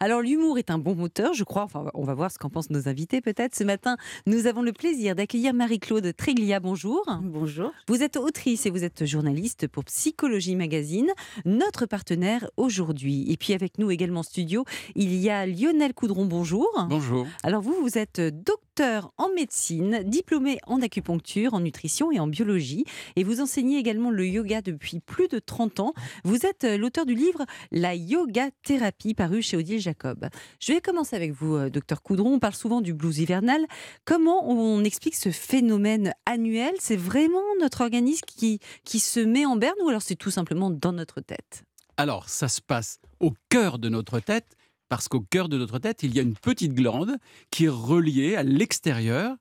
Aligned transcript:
Alors 0.00 0.20
l'humour 0.20 0.58
est 0.58 0.70
un 0.70 0.78
bon 0.78 0.94
moteur, 0.94 1.32
je 1.34 1.44
crois. 1.44 1.62
Enfin, 1.62 1.90
on 1.94 2.04
va 2.04 2.14
voir 2.14 2.30
ce 2.30 2.38
qu'en 2.38 2.50
pensent 2.50 2.70
nos 2.70 2.88
invités 2.88 3.20
peut-être. 3.20 3.54
Ce 3.54 3.64
matin, 3.64 3.96
nous 4.26 4.46
avons 4.46 4.62
le 4.62 4.72
plaisir 4.72 5.14
d'accueillir 5.14 5.54
Marie-Claude 5.54 6.14
Tréglia. 6.16 6.60
Bonjour. 6.60 7.02
Bonjour. 7.22 7.72
Vous 7.88 8.02
êtes 8.02 8.16
autrice 8.16 8.66
et 8.66 8.70
vous 8.70 8.84
êtes 8.84 9.04
journaliste 9.04 9.68
pour 9.68 9.84
Psychologie 9.84 10.56
Magazine, 10.56 11.10
notre 11.44 11.86
partenaire 11.86 12.50
aujourd'hui. 12.56 13.30
Et 13.30 13.36
puis 13.36 13.52
avec 13.52 13.78
nous 13.78 13.90
également 13.90 14.20
en 14.20 14.22
studio, 14.22 14.64
il 14.94 15.14
y 15.14 15.30
a 15.30 15.46
Lionel 15.46 15.94
Coudron. 15.94 16.26
Bonjour. 16.26 16.68
Bonjour. 16.88 17.26
Alors 17.42 17.62
vous, 17.62 17.76
vous 17.80 17.98
êtes 17.98 18.20
docteur 18.20 18.65
en 18.80 19.28
médecine, 19.34 20.02
diplômé 20.04 20.58
en 20.66 20.80
acupuncture, 20.82 21.54
en 21.54 21.60
nutrition 21.60 22.12
et 22.12 22.20
en 22.20 22.26
biologie. 22.26 22.84
Et 23.16 23.24
vous 23.24 23.40
enseignez 23.40 23.78
également 23.78 24.10
le 24.10 24.26
yoga 24.26 24.62
depuis 24.62 25.00
plus 25.00 25.28
de 25.28 25.38
30 25.38 25.80
ans. 25.80 25.94
Vous 26.24 26.46
êtes 26.46 26.64
l'auteur 26.64 27.06
du 27.06 27.14
livre 27.14 27.44
La 27.70 27.94
yoga 27.94 28.50
thérapie 28.62 29.14
paru 29.14 29.42
chez 29.42 29.56
Odile 29.56 29.80
Jacob. 29.80 30.28
Je 30.60 30.72
vais 30.72 30.80
commencer 30.80 31.16
avec 31.16 31.32
vous, 31.32 31.56
euh, 31.56 31.70
docteur 31.70 32.02
Coudron. 32.02 32.34
On 32.34 32.38
parle 32.38 32.54
souvent 32.54 32.80
du 32.80 32.94
blues 32.94 33.18
hivernal. 33.18 33.66
Comment 34.04 34.48
on 34.48 34.84
explique 34.84 35.16
ce 35.16 35.30
phénomène 35.30 36.12
annuel? 36.26 36.74
C'est 36.78 36.96
vraiment 36.96 37.42
notre 37.60 37.82
organisme 37.82 38.24
qui, 38.26 38.60
qui 38.84 39.00
se 39.00 39.20
met 39.20 39.46
en 39.46 39.56
berne 39.56 39.76
ou 39.82 39.88
alors 39.88 40.02
c'est 40.02 40.16
tout 40.16 40.30
simplement 40.30 40.70
dans 40.70 40.92
notre 40.92 41.20
tête? 41.20 41.64
Alors, 41.96 42.28
ça 42.28 42.48
se 42.48 42.60
passe 42.60 43.00
au 43.20 43.32
cœur 43.48 43.78
de 43.78 43.88
notre 43.88 44.20
tête, 44.20 44.56
parce 44.88 45.08
qu'au 45.08 45.20
cœur 45.20 45.48
de 45.48 45.58
notre 45.58 45.78
tête, 45.78 46.02
il 46.02 46.14
y 46.14 46.18
a 46.18 46.22
une 46.22 46.34
petite 46.34 46.72
glande 46.74 47.16
qui 47.50 47.64
est 47.64 47.68
reliée 47.70 48.36
à 48.36 48.42
l'extérieur. 48.42 49.34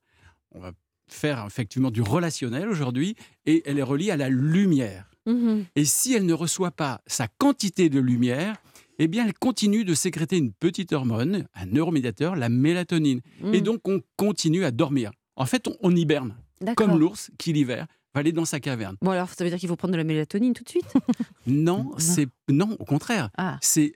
On 0.51 0.59
va 0.59 0.71
faire 1.07 1.43
effectivement 1.45 1.91
du 1.91 2.01
relationnel 2.01 2.67
aujourd'hui, 2.69 3.15
et 3.45 3.61
elle 3.65 3.77
est 3.77 3.83
reliée 3.83 4.11
à 4.11 4.17
la 4.17 4.29
lumière. 4.29 5.09
Mmh 5.27 5.61
Et 5.75 5.85
si 5.85 6.13
elle 6.13 6.25
ne 6.25 6.33
reçoit 6.33 6.71
pas 6.71 7.01
sa 7.07 7.27
quantité 7.27 7.89
de 7.89 7.99
lumière, 7.99 8.55
eh 8.97 9.07
bien, 9.07 9.25
elle 9.25 9.33
continue 9.33 9.83
de 9.83 9.93
sécréter 9.93 10.37
une 10.37 10.51
petite 10.53 10.93
hormone, 10.93 11.47
un 11.53 11.65
neuromédiateur, 11.65 12.35
la 12.35 12.49
mélatonine. 12.49 13.21
Et 13.53 13.59
Mmh. 13.59 13.63
donc, 13.63 13.87
on 13.87 14.01
continue 14.17 14.63
à 14.63 14.71
dormir. 14.71 15.11
En 15.35 15.45
fait, 15.45 15.67
on, 15.67 15.75
on 15.81 15.95
hiberne, 15.95 16.35
comme 16.77 16.97
l'ours 16.97 17.29
qui, 17.37 17.51
l'hiver, 17.53 17.87
va 18.13 18.21
aller 18.21 18.31
dans 18.31 18.45
sa 18.45 18.59
caverne. 18.61 18.95
Bon 19.01 19.11
alors, 19.11 19.29
ça 19.29 19.43
veut 19.43 19.49
dire 19.49 19.59
qu'il 19.59 19.67
faut 19.67 19.75
prendre 19.75 19.91
de 19.91 19.97
la 19.97 20.05
mélatonine 20.05 20.53
tout 20.53 20.63
de 20.63 20.69
suite? 20.69 20.93
Non, 21.45 21.83
Non. 21.83 21.91
c'est 21.97 22.27
non, 22.49 22.75
au 22.79 22.85
contraire. 22.85 23.29
Ah, 23.37 23.57
C'est 23.61 23.93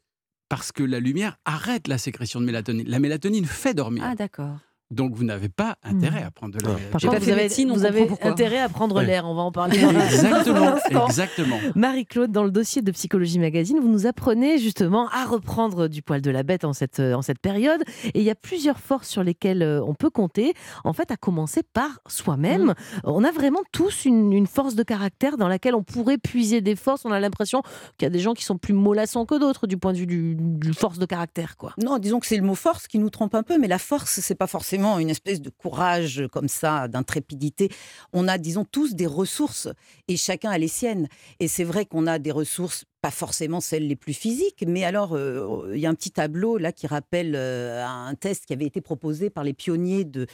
parce 0.49 0.71
que 0.71 0.83
la 0.83 0.99
lumière 0.99 1.37
arrête 1.45 1.87
la 1.87 1.97
sécrétion 1.97 2.41
de 2.41 2.45
mélatonine. 2.45 2.87
La 2.87 2.99
mélatonine 2.99 3.45
fait 3.45 3.73
dormir. 3.73 4.03
ah 4.05 4.15
d'accord. 4.15 4.57
Donc, 4.91 5.13
vous 5.13 5.23
n'avez 5.23 5.49
pas 5.49 5.75
intérêt 5.83 6.23
à 6.23 6.31
prendre 6.31 6.53
de 6.57 6.59
la 6.59 6.69
Par 6.69 6.75
mélatonine. 6.79 6.99
J'ai 6.99 7.07
contre, 7.07 7.13
pas 7.13 7.19
vous 7.19 7.25
fait 7.25 7.31
avez, 7.33 7.41
médecine, 7.43 7.71
vous 7.71 7.85
avez 7.85 8.09
intérêt 8.23 8.59
à 8.59 8.69
prendre 8.69 8.95
Ouais. 8.95 9.05
l'air. 9.05 9.25
On 9.27 9.35
va 9.35 9.41
en 9.43 9.51
parler 9.51 9.79
dans 9.79 9.89
un 9.95 9.99
Exactement, 9.99 10.67
instant. 10.73 11.05
exactement. 11.07 11.57
Marie-Claude, 11.75 12.31
dans 12.31 12.43
le 12.43 12.49
dossier 12.51 12.81
de 12.81 12.91
Psychologie 12.91 13.37
Magazine, 13.37 13.79
vous 13.79 13.87
nous 13.87 14.07
apprenez 14.07 14.57
justement 14.57 15.07
à 15.09 15.25
reprendre 15.25 15.87
du 15.87 16.01
poil 16.01 16.21
de 16.21 16.31
la 16.31 16.41
bête 16.41 16.65
en 16.65 16.73
cette, 16.73 16.99
en 16.99 17.21
cette 17.21 17.37
période. 17.39 17.83
Et 18.13 18.19
il 18.19 18.23
y 18.23 18.31
a 18.31 18.35
plusieurs 18.35 18.79
forces 18.79 19.07
sur 19.09 19.23
lesquelles 19.23 19.61
euh, 19.61 19.79
on 19.85 19.93
peut 19.93 20.09
compter. 20.09 20.53
En 20.83 20.93
fait, 20.93 21.11
à 21.11 21.17
commencer 21.17 21.61
par 21.61 21.99
soi-même. 22.07 22.73
On 23.03 23.23
a 23.23 23.31
vraiment 23.31 23.61
tous 23.71 24.05
une, 24.05 24.33
une 24.33 24.47
force 24.47 24.73
de 24.73 24.81
caractère 24.83 25.37
dans 25.37 25.47
laquelle 25.47 25.75
on 25.75 25.83
pourrait 25.83 26.17
puiser 26.17 26.61
des 26.61 26.75
forces. 26.75 27.05
On 27.05 27.11
a 27.11 27.19
l'impression 27.19 27.61
qu'il 27.97 28.05
y 28.05 28.07
a 28.07 28.09
des 28.09 28.19
gens 28.19 28.33
qui 28.33 28.43
sont 28.43 28.57
plus 28.57 28.73
mollassants 28.73 29.25
que 29.27 29.37
d'autres 29.39 29.67
du 29.67 29.77
point 29.77 29.93
de 29.93 29.97
vue 29.99 30.07
du, 30.07 30.35
du 30.35 30.73
force 30.73 30.97
de 30.97 31.05
caractère. 31.05 31.57
Quoi. 31.57 31.73
Non, 31.77 31.99
disons 31.99 32.19
que 32.19 32.25
c'est 32.25 32.37
le 32.37 32.43
mot 32.43 32.55
force 32.55 32.87
qui 32.87 32.97
nous 32.97 33.11
trompe 33.11 33.35
un 33.35 33.43
peu, 33.43 33.59
mais 33.59 33.67
la 33.67 33.77
force, 33.77 34.19
c'est 34.21 34.33
pas 34.35 34.47
forcément 34.47 34.78
une 34.99 35.09
espèce 35.09 35.41
de 35.41 35.49
courage 35.49 36.23
comme 36.31 36.47
ça, 36.47 36.87
d'intrépidité. 36.87 37.69
On 38.13 38.27
a, 38.27 38.37
disons, 38.37 38.65
tous 38.65 38.95
des 38.95 39.07
ressources 39.07 39.67
et 40.07 40.17
chacun 40.17 40.49
a 40.51 40.57
les 40.57 40.67
siennes. 40.67 41.07
Et 41.39 41.47
c'est 41.47 41.63
vrai 41.63 41.85
qu'on 41.85 42.07
a 42.07 42.19
des 42.19 42.31
ressources, 42.31 42.85
pas 43.01 43.11
forcément 43.11 43.61
celles 43.61 43.87
les 43.87 43.95
plus 43.95 44.13
physiques, 44.13 44.63
mais 44.67 44.83
alors, 44.83 45.15
euh, 45.15 45.71
il 45.73 45.79
y 45.79 45.85
a 45.85 45.89
un 45.89 45.95
petit 45.95 46.11
tableau 46.11 46.57
là 46.57 46.71
qui 46.71 46.87
rappelle 46.87 47.33
euh, 47.35 47.85
un 47.85 48.15
test 48.15 48.45
qui 48.45 48.53
avait 48.53 48.65
été 48.65 48.81
proposé 48.81 49.29
par 49.29 49.43
les 49.43 49.53
pionniers 49.53 50.05
de. 50.05 50.27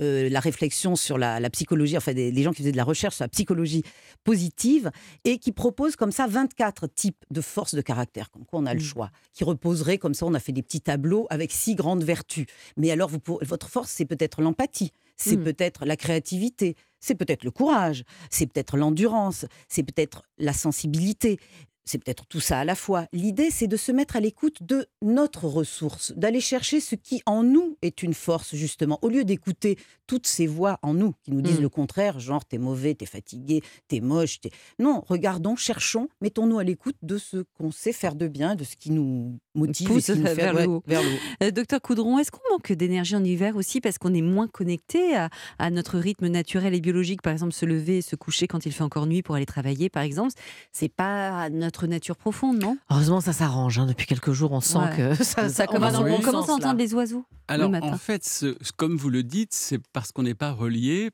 Euh, 0.00 0.28
la 0.28 0.40
réflexion 0.40 0.96
sur 0.96 1.18
la, 1.18 1.40
la 1.40 1.50
psychologie, 1.50 1.96
enfin 1.96 2.12
des, 2.14 2.32
des 2.32 2.42
gens 2.42 2.52
qui 2.52 2.58
faisaient 2.62 2.72
de 2.72 2.76
la 2.76 2.84
recherche 2.84 3.16
sur 3.16 3.24
la 3.24 3.28
psychologie 3.28 3.82
positive, 4.24 4.90
et 5.24 5.38
qui 5.38 5.52
propose 5.52 5.96
comme 5.96 6.12
ça 6.12 6.26
24 6.26 6.86
types 6.88 7.24
de 7.30 7.40
forces 7.40 7.74
de 7.74 7.80
caractère, 7.80 8.30
comme 8.30 8.44
quoi 8.44 8.60
on 8.60 8.66
a 8.66 8.74
le 8.74 8.80
Mm. 8.80 8.84
choix, 8.84 9.10
qui 9.32 9.44
reposeraient 9.44 9.98
comme 9.98 10.14
ça, 10.14 10.26
on 10.26 10.34
a 10.34 10.40
fait 10.40 10.52
des 10.52 10.62
petits 10.62 10.80
tableaux 10.80 11.26
avec 11.30 11.52
six 11.52 11.74
grandes 11.74 12.04
vertus. 12.04 12.46
Mais 12.76 12.90
alors, 12.90 13.08
vous 13.08 13.18
pour- 13.20 13.42
votre 13.44 13.68
force, 13.68 13.90
c'est 13.90 14.04
peut-être 14.04 14.42
l'empathie, 14.42 14.92
c'est 15.16 15.36
Mm. 15.36 15.44
peut-être 15.44 15.84
la 15.84 15.96
créativité, 15.96 16.76
c'est 17.00 17.14
peut-être 17.14 17.44
le 17.44 17.50
courage, 17.50 18.04
c'est 18.30 18.46
peut-être 18.46 18.76
l'endurance, 18.76 19.46
c'est 19.68 19.82
peut-être 19.82 20.22
la 20.38 20.52
sensibilité. 20.52 21.38
C'est 21.84 21.98
peut-être 21.98 22.26
tout 22.26 22.40
ça 22.40 22.60
à 22.60 22.64
la 22.64 22.74
fois. 22.74 23.06
L'idée, 23.12 23.50
c'est 23.50 23.66
de 23.66 23.76
se 23.76 23.90
mettre 23.90 24.14
à 24.16 24.20
l'écoute 24.20 24.62
de 24.62 24.86
notre 25.02 25.46
ressource, 25.46 26.12
d'aller 26.16 26.40
chercher 26.40 26.78
ce 26.80 26.94
qui 26.94 27.22
en 27.26 27.42
nous 27.42 27.76
est 27.82 28.02
une 28.02 28.14
force, 28.14 28.54
justement, 28.54 28.98
au 29.02 29.08
lieu 29.08 29.24
d'écouter 29.24 29.76
toutes 30.06 30.26
ces 30.26 30.46
voix 30.46 30.78
en 30.82 30.94
nous 30.94 31.14
qui 31.22 31.30
nous 31.32 31.40
disent 31.40 31.58
Mm. 31.58 31.62
le 31.62 31.68
contraire, 31.68 32.20
genre 32.20 32.44
t'es 32.44 32.58
mauvais, 32.58 32.94
t'es 32.94 33.06
fatigué, 33.06 33.62
t'es 33.88 34.00
moche. 34.00 34.40
t'es- 34.40 34.50
Non, 34.78 35.02
regardons, 35.08 35.56
cherchons, 35.56 36.08
mettons-nous 36.20 36.58
à 36.58 36.64
l'écoute 36.64 36.96
de 37.02 37.16
ce 37.18 37.44
qu'on 37.58 37.70
sait 37.70 37.92
faire 37.92 38.14
de 38.14 38.28
bien, 38.28 38.54
de 38.56 38.64
ce 38.64 38.76
qui 38.76 38.90
nous 38.90 39.38
motive 39.54 39.90
et 39.90 40.02
qui 40.02 40.12
nous 40.12 40.26
fait 40.26 40.34
vers 40.34 40.52
le 40.52 40.58
ouais, 40.60 40.66
haut. 40.66 40.82
vers 40.86 41.02
le 41.02 41.08
haut. 41.08 41.44
Euh, 41.44 41.50
docteur 41.50 41.80
Coudron, 41.80 42.18
est-ce 42.18 42.30
qu'on 42.30 42.40
manque 42.50 42.72
d'énergie 42.72 43.16
en 43.16 43.24
hiver 43.24 43.56
aussi 43.56 43.80
parce 43.80 43.98
qu'on 43.98 44.12
est 44.14 44.22
moins 44.22 44.48
connecté 44.48 45.16
à, 45.16 45.30
à 45.58 45.70
notre 45.70 45.98
rythme 45.98 46.26
naturel 46.28 46.74
et 46.74 46.80
biologique 46.80 47.22
Par 47.22 47.32
exemple, 47.32 47.52
se 47.52 47.64
lever 47.66 47.98
et 47.98 48.02
se 48.02 48.16
coucher 48.16 48.46
quand 48.48 48.66
il 48.66 48.72
fait 48.72 48.84
encore 48.84 49.06
nuit 49.06 49.22
pour 49.22 49.34
aller 49.36 49.46
travailler, 49.46 49.88
par 49.90 50.02
exemple, 50.02 50.32
c'est 50.72 50.88
pas 50.92 51.48
notre 51.50 51.69
nature 51.86 52.16
profonde, 52.16 52.58
non? 52.60 52.76
Heureusement, 52.90 53.20
ça 53.20 53.32
s'arrange. 53.32 53.78
hein. 53.78 53.86
Depuis 53.86 54.06
quelques 54.06 54.32
jours, 54.32 54.52
on 54.52 54.60
sent 54.60 54.78
Ouais. 54.78 54.96
que 54.96 55.14
ça, 55.24 55.66
commence, 55.66 55.94
on 55.96 56.20
commence 56.20 56.48
à 56.48 56.52
entendre 56.54 56.78
les 56.78 56.94
oiseaux. 56.94 57.24
Alors, 57.48 57.70
matin? 57.70 57.92
en 57.92 57.98
fait, 57.98 58.24
ce- 58.24 58.56
comme 58.76 58.96
vous 58.96 59.10
le 59.10 59.22
dites, 59.22 59.52
c'est 59.54 59.78
parce 59.92 60.12
qu'on 60.12 60.22
n'est 60.22 60.34
pas 60.34 60.52
relié 60.52 61.10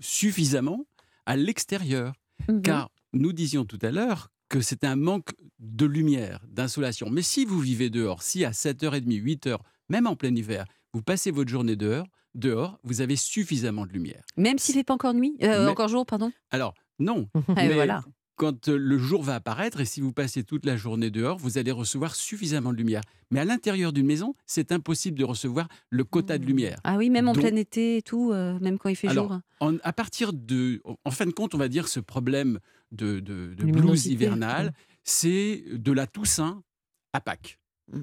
suffisamment 0.00 0.84
à 1.26 1.36
l'extérieur. 1.36 2.12
Mhm. 2.48 2.62
Car 2.62 2.90
nous 3.12 3.32
disions 3.32 3.64
tout 3.64 3.78
à 3.82 3.90
l'heure 3.90 4.28
que 4.48 4.60
c'est 4.60 4.84
un 4.84 4.96
manque 4.96 5.30
de 5.58 5.86
lumière, 5.86 6.40
d'insolation. 6.48 7.08
Mais 7.10 7.22
si 7.22 7.44
vous 7.44 7.58
vivez 7.60 7.90
dehors, 7.90 8.22
si 8.22 8.44
à 8.44 8.50
7h30, 8.52 9.06
8h, 9.22 9.56
même 9.88 10.06
en 10.06 10.16
plein 10.16 10.34
hiver, 10.34 10.64
vous 10.92 11.02
passez 11.02 11.30
votre 11.30 11.50
journée 11.50 11.76
dehors, 11.76 12.06
dehors, 12.34 12.78
vous 12.82 13.00
avez 13.00 13.16
suffisamment 13.16 13.86
de 13.86 13.92
lumière. 13.92 14.22
Même 14.36 14.58
s'il 14.58 14.74
fait 14.74 14.84
pas 14.84 14.94
encore 14.94 15.14
nuit, 15.14 15.36
euh, 15.42 15.64
Mais- 15.64 15.70
encore 15.70 15.88
jour, 15.88 16.04
pardon? 16.04 16.32
Alors, 16.50 16.74
non, 16.98 17.28
Eh 17.50 17.52
mais 17.68 17.74
voilà. 17.74 18.02
Quand 18.36 18.68
euh, 18.68 18.76
le 18.76 18.98
jour 18.98 19.22
va 19.22 19.36
apparaître 19.36 19.80
et 19.80 19.84
si 19.84 20.00
vous 20.00 20.12
passez 20.12 20.44
toute 20.44 20.66
la 20.66 20.76
journée 20.76 21.10
dehors, 21.10 21.38
vous 21.38 21.58
allez 21.58 21.70
recevoir 21.70 22.14
suffisamment 22.14 22.72
de 22.72 22.78
lumière. 22.78 23.02
Mais 23.30 23.40
à 23.40 23.44
l'intérieur 23.44 23.92
d'une 23.92 24.06
maison, 24.06 24.34
c'est 24.46 24.72
impossible 24.72 25.18
de 25.18 25.24
recevoir 25.24 25.68
le 25.90 26.04
quota 26.04 26.38
de 26.38 26.44
lumière. 26.44 26.78
Ah 26.84 26.96
oui, 26.96 27.10
même 27.10 27.28
en 27.28 27.32
Donc- 27.32 27.42
plein 27.44 27.56
été 27.56 27.98
et 27.98 28.02
tout, 28.02 28.32
euh, 28.32 28.58
même 28.60 28.78
quand 28.78 28.88
il 28.88 28.96
fait 28.96 29.08
Alors, 29.08 29.28
jour. 29.28 29.40
En, 29.60 29.76
à 29.82 29.92
partir 29.92 30.32
de, 30.32 30.82
en 31.04 31.10
fin 31.10 31.26
de 31.26 31.32
compte, 31.32 31.54
on 31.54 31.58
va 31.58 31.68
dire 31.68 31.88
ce 31.88 32.00
problème 32.00 32.58
de, 32.92 33.20
de, 33.20 33.54
de 33.54 33.64
blues 33.64 34.06
hivernal, 34.06 34.72
c'est 35.02 35.64
de 35.72 35.92
la 35.92 36.06
Toussaint 36.06 36.62
à 37.12 37.20
Pâques. 37.20 37.58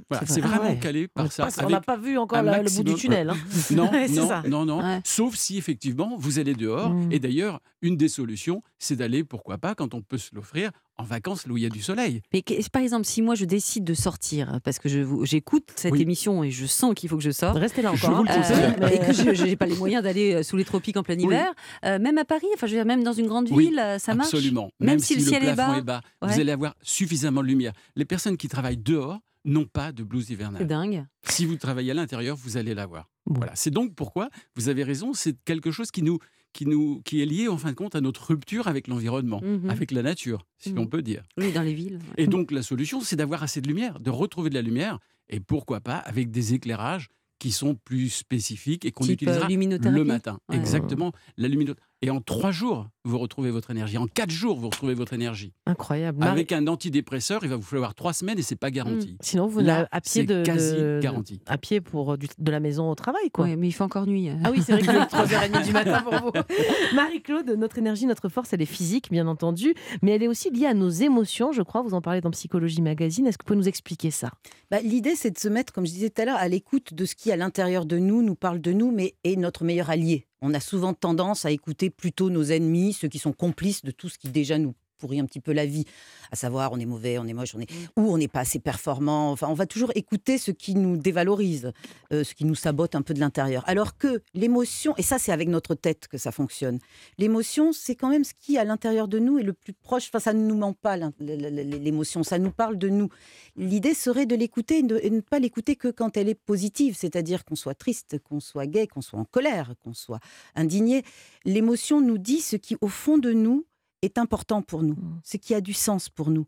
Voilà, 0.10 0.26
C'est 0.28 0.34
c'est 0.36 0.42
vrai. 0.42 0.50
vraiment 0.50 0.66
Ah 0.70 0.74
ouais. 0.74 0.80
calé 0.80 1.08
On 1.16 1.24
par 1.24 1.32
ça. 1.32 1.46
passe- 1.46 1.60
on 1.66 1.70
n'a 1.70 1.82
pas 1.82 1.98
vu 1.98 2.18
encore 2.18 2.42
le 2.44 2.76
bout 2.76 2.84
du 2.84 2.94
tunnel. 2.94 3.32
hein. 3.32 3.38
Non, 3.72 3.90
non, 4.10 4.28
ça. 4.28 4.44
non, 4.48 4.66
non. 4.66 4.80
Ouais. 4.84 5.02
Sauf 5.04 5.36
si 5.36 5.58
effectivement 5.58 6.16
vous 6.20 6.38
allez 6.40 6.54
dehors. 6.54 6.92
Mm. 6.92 7.12
Et 7.12 7.20
d'ailleurs, 7.20 7.60
une 7.82 7.98
des 7.98 8.08
solutions, 8.08 8.62
c'est 8.78 8.96
d'aller, 8.96 9.24
pourquoi 9.24 9.58
pas, 9.58 9.74
quand 9.74 9.94
on 9.96 10.02
peut 10.02 10.20
se 10.20 10.36
l'offrir, 10.36 10.70
en 10.98 11.04
vacances 11.04 11.48
là 11.48 11.54
où 11.54 11.58
il 11.58 11.64
y 11.64 11.66
a 11.66 11.70
du 11.70 11.82
soleil. 11.82 12.22
Mais 12.32 12.44
que- 12.44 12.70
par 12.70 12.84
exemple, 12.84 13.06
si 13.08 13.24
moi 13.24 13.34
je 13.34 13.46
décide 13.46 13.84
de 13.84 13.96
sortir, 13.96 14.60
parce 14.64 14.78
que 14.78 14.88
je 14.88 15.00
vous- 15.00 15.26
j'écoute 15.26 15.72
cette 15.76 15.94
Oui. 15.94 16.02
émission 16.04 16.44
et 16.44 16.52
je 16.52 16.68
sens 16.68 16.94
qu'il 16.94 17.10
faut 17.10 17.18
que 17.18 17.24
je 17.24 17.32
sorte, 17.32 17.58
Restez 17.58 17.82
là 17.82 17.92
encore. 17.92 18.10
hein. 18.20 18.26
Euh, 18.30 18.72
Mais- 18.80 18.96
et 18.96 19.00
que 19.00 19.34
je 19.34 19.44
n'ai 19.46 19.56
pas 19.56 19.66
les 19.66 19.76
moyens 19.76 20.04
d'aller 20.04 20.36
euh, 20.36 20.44
sous 20.44 20.58
les 20.58 20.66
tropiques 20.66 20.98
en 20.98 21.02
plein 21.04 21.16
Oui. 21.16 21.24
hiver, 21.24 21.52
euh, 21.86 21.98
même 21.98 22.20
à 22.20 22.26
Paris, 22.26 22.46
enfin 22.54 22.68
je 22.68 22.74
veux 22.74 22.78
dire, 22.78 22.86
même 22.86 23.04
dans 23.04 23.14
une 23.14 23.26
grande 23.28 23.48
Oui, 23.50 23.70
ville, 23.70 23.80
euh, 23.80 23.98
ça 23.98 24.14
marche. 24.14 24.32
Absolument. 24.32 24.70
Même 24.80 25.00
si 25.00 25.16
le 25.16 25.22
ciel 25.22 25.44
est 25.44 25.54
plafond 25.54 25.72
bas. 25.72 25.78
est 25.80 25.82
bas, 25.82 26.02
Ouais. 26.22 26.34
vous 26.34 26.40
allez 26.40 26.52
avoir 26.52 26.76
suffisamment 26.84 27.42
de 27.42 27.48
lumière. 27.48 27.74
Les 27.96 28.06
personnes 28.06 28.38
qui 28.38 28.48
travaillent 28.48 28.78
dehors 28.78 29.18
n'ont 29.46 29.66
pas 29.66 29.92
de 29.92 30.04
blues 30.04 30.26
C'est 30.28 30.34
hivernal. 30.34 30.66
dingue. 30.68 31.06
Si 31.24 31.46
vous 31.46 31.56
travaillez 31.56 31.92
à 31.92 31.94
l'intérieur, 31.94 32.36
vous 32.36 32.58
allez 32.58 32.74
l'avoir. 32.74 33.10
Bon. 33.26 33.36
Voilà. 33.36 33.54
C'est 33.56 33.72
donc 33.72 33.96
pourquoi, 33.96 34.30
vous 34.56 34.70
avez 34.70 34.84
raison, 34.84 35.14
c'est 35.14 35.36
quelque 35.46 35.72
chose 35.72 35.92
qui, 35.92 36.04
nous, 36.04 36.20
qui, 36.54 36.66
nous, 36.66 37.02
qui 37.06 37.22
est 37.22 37.26
lié 37.26 37.48
en 37.48 37.58
fin 37.58 37.70
de 37.70 37.76
compte 37.76 37.96
à 37.96 38.02
notre 38.02 38.28
rupture 38.28 38.68
avec 38.68 38.88
l'environnement, 38.88 39.42
Mhm. 39.42 39.70
avec 39.70 39.92
la 39.92 40.02
nature, 40.04 40.46
si 40.60 40.70
Mhm. 40.72 40.76
l'on 40.76 40.88
peut 40.88 41.02
dire. 41.02 41.24
Oui, 41.38 41.52
dans 41.52 41.62
les 41.64 41.74
villes. 41.74 41.96
ouais. 42.18 42.24
Et 42.24 42.28
donc 42.28 42.52
la 42.52 42.62
solution, 42.62 43.02
c'est 43.02 43.16
d'avoir 43.16 43.42
assez 43.44 43.62
de 43.62 43.68
lumière, 43.68 44.00
de 44.00 44.10
retrouver 44.10 44.50
de 44.50 44.56
la 44.56 44.62
lumière, 44.62 45.00
et 45.30 45.40
pourquoi 45.40 45.80
pas 45.80 45.96
avec 45.98 46.30
des 46.32 46.54
éclairages 46.54 47.08
qui 47.40 47.52
sont 47.52 47.74
plus 47.74 48.10
spécifiques 48.10 48.86
et 48.86 48.92
qu'on 48.92 49.08
euh, 49.08 49.14
utilisera 49.14 49.48
le 49.50 50.04
matin. 50.04 50.40
Ouais. 50.50 50.58
Exactement, 50.58 51.12
la 51.38 51.48
luminothérapie. 51.48 51.82
Et 52.04 52.10
en 52.12 52.22
trois 52.22 52.52
jours, 52.52 52.88
vous 53.04 53.18
retrouvez 53.18 53.50
votre 53.52 53.72
énergie. 53.72 53.98
En 53.98 54.08
quatre 54.08 54.30
jours, 54.32 54.60
vous 54.60 54.68
retrouvez 54.70 54.94
votre 54.94 55.14
énergie. 55.14 55.54
Incroyable. 55.66 56.20
Marie- 56.20 56.32
Avec 56.32 56.52
un 56.52 56.68
antidépresseur, 56.68 57.42
il 57.44 57.50
va 57.50 57.56
vous 57.56 57.62
falloir 57.64 57.96
trois 57.96 58.14
semaines 58.14 58.38
et 58.38 58.44
c'est 58.44 58.56
pas 58.56 58.70
garanti. 58.72 59.18
Sinon, 59.22 59.48
vous 59.48 59.60
Là, 59.60 59.74
n'avez 59.74 59.88
à 59.92 60.02
pied 60.02 60.12
c'est 60.22 60.24
de, 60.26 60.44
quasi 60.44 60.74
de- 60.76 61.00
garanti. 61.02 61.40
à 61.48 61.58
pied 61.58 61.82
pour 61.82 62.14
euh, 62.14 62.18
du- 62.18 62.28
de 62.38 62.52
la 62.52 62.60
maison 62.60 62.90
au 62.92 62.96
travail, 62.96 63.30
quoi. 63.32 63.46
Ouais, 63.46 63.56
mais 63.56 63.68
il 63.68 63.72
fait 63.72 63.84
encore 63.84 64.06
nuit. 64.06 64.30
Ah 64.44 64.52
oui, 64.52 64.62
c'est 64.64 64.74
vrai 64.74 64.82
qu'il 64.82 64.92
est 64.92 65.06
3h30 65.06 65.66
du 65.66 65.72
matin 65.72 66.02
pour 66.04 66.14
vous. 66.14 66.32
Marie-Claude, 66.96 67.50
notre 67.58 67.78
énergie, 67.78 68.06
notre 68.06 68.30
force, 68.30 68.54
elle 68.54 68.62
est 68.62 68.66
physique, 68.66 69.10
bien 69.12 69.28
entendu, 69.28 69.74
mais 70.02 70.12
elle 70.12 70.24
est 70.24 70.28
aussi 70.28 70.50
liée 70.52 70.66
à 70.68 70.74
nos 70.74 70.90
émotions, 70.90 71.52
je 71.52 71.62
crois. 71.62 71.82
Vous 71.82 71.94
en 71.94 72.02
parlez 72.02 72.22
dans 72.22 72.32
Psychologie 72.32 72.82
Magazine. 72.82 73.26
Est-ce 73.28 73.38
que 73.38 73.44
vous 73.44 73.48
pouvez 73.48 73.58
nous 73.60 73.68
expliquer 73.68 74.12
ça? 74.12 74.32
Bah, 74.70 74.80
L'idée, 74.82 75.16
c'est 75.16 75.32
de 75.32 75.38
se 75.40 75.48
mettre, 75.48 75.74
comme 75.74 75.86
je 75.86 75.92
disais 75.92 76.10
tout 76.10 76.22
à 76.22 76.26
l'heure, 76.26 76.38
à 76.38 76.48
l'écoute 76.48 76.94
de 76.94 77.06
ce 77.06 77.16
qui, 77.16 77.32
à 77.32 77.36
l'intérieur 77.38 77.86
de 77.86 77.98
nous, 77.98 78.22
nous 78.22 78.36
parle 78.36 78.62
de 78.62 78.72
nous, 78.74 78.92
mais 78.92 79.16
est 79.24 79.36
notre 79.36 79.64
meilleur 79.64 79.90
allié. 79.90 80.28
On 80.44 80.56
a 80.56 80.60
souvent 80.60 80.94
tendance 80.96 81.46
à 81.46 81.52
écouter 81.52 81.92
plutôt 81.92 82.32
nos 82.32 82.44
ennemis, 82.46 82.91
ceux 82.94 83.08
qui 83.08 83.20
sont 83.20 83.34
complices 83.34 83.84
de 83.84 83.92
tout 83.92 84.10
ce 84.10 84.18
qui 84.18 84.30
déjà 84.30 84.58
nous 84.58 84.76
pourrit 85.02 85.20
un 85.20 85.26
petit 85.26 85.40
peu 85.42 85.52
la 85.54 85.66
vie, 85.66 85.86
à 86.32 86.36
savoir 86.36 86.72
on 86.72 86.78
est 86.80 86.86
mauvais, 86.86 87.18
on 87.18 87.26
est 87.26 87.34
moche, 87.34 87.56
on 87.56 87.60
est 87.60 87.70
ou 87.98 88.02
on 88.14 88.18
n'est 88.18 88.28
pas 88.28 88.42
assez 88.42 88.60
performant. 88.60 89.32
Enfin, 89.32 89.48
on 89.50 89.54
va 89.56 89.66
toujours 89.66 89.92
écouter 89.96 90.38
ce 90.38 90.52
qui 90.52 90.76
nous 90.76 90.96
dévalorise, 90.98 91.72
euh, 92.14 92.24
ce 92.24 92.34
qui 92.36 92.46
nous 92.46 92.56
sabote 92.56 92.94
un 92.96 93.02
peu 93.02 93.14
de 93.14 93.20
l'intérieur. 93.20 93.64
Alors 93.68 93.98
que 93.98 94.22
l'émotion, 94.34 94.94
et 94.98 95.04
ça 95.04 95.18
c'est 95.18 95.32
avec 95.32 95.50
notre 95.50 95.74
tête 95.76 96.08
que 96.08 96.18
ça 96.18 96.32
fonctionne. 96.32 96.78
L'émotion, 97.18 97.74
c'est 97.74 97.96
quand 97.96 98.10
même 98.10 98.24
ce 98.24 98.34
qui 98.40 98.58
à 98.58 98.64
l'intérieur 98.64 99.08
de 99.08 99.18
nous 99.20 99.40
est 99.40 99.44
le 99.44 99.54
plus 99.54 99.74
proche. 99.74 100.08
Enfin, 100.10 100.20
ça 100.20 100.34
ne 100.34 100.44
nous 100.46 100.56
ment 100.56 100.74
pas 100.74 100.98
l'émotion, 101.20 102.24
ça 102.24 102.38
nous 102.40 102.52
parle 102.52 102.78
de 102.78 102.90
nous. 102.90 103.10
L'idée 103.56 103.94
serait 103.94 104.26
de 104.26 104.36
l'écouter 104.36 104.80
et 104.80 104.84
de- 104.84 105.00
ne 105.10 105.22
pas 105.22 105.40
l'écouter 105.40 105.76
que 105.76 105.88
quand 105.90 106.16
elle 106.18 106.30
est 106.30 106.36
positive, 106.36 106.96
c'est-à-dire 106.98 107.44
qu'on 107.46 107.56
soit 107.56 107.74
triste, 107.76 108.20
qu'on 108.20 108.40
soit 108.40 108.68
gai, 108.68 108.88
qu'on 108.88 109.02
soit 109.02 109.20
en 109.20 109.26
colère, 109.26 109.74
qu'on 109.84 109.94
soit 109.94 110.20
indigné. 110.56 111.04
L'émotion 111.46 112.02
nous 112.02 112.18
dit 112.18 112.42
ce 112.42 112.56
qui, 112.56 112.76
au 112.82 112.88
fond 112.88 113.18
de 113.18 113.32
nous, 113.34 113.66
est 114.02 114.18
important 114.18 114.62
pour 114.62 114.84
nous, 114.84 114.96
Mm. 114.96 115.20
ce 115.24 115.38
qui 115.38 115.54
a 115.54 115.62
du 115.62 115.74
sens 115.74 116.10
pour 116.10 116.30
nous. 116.30 116.46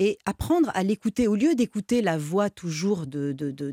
Et 0.00 0.18
apprendre 0.26 0.70
à 0.74 0.82
l'écouter, 0.82 1.28
au 1.28 1.36
lieu 1.36 1.54
d'écouter 1.54 2.02
la 2.02 2.18
voix 2.18 2.50
toujours 2.50 3.06
de, 3.06 3.30
de- 3.32 3.52
de- 3.52 3.70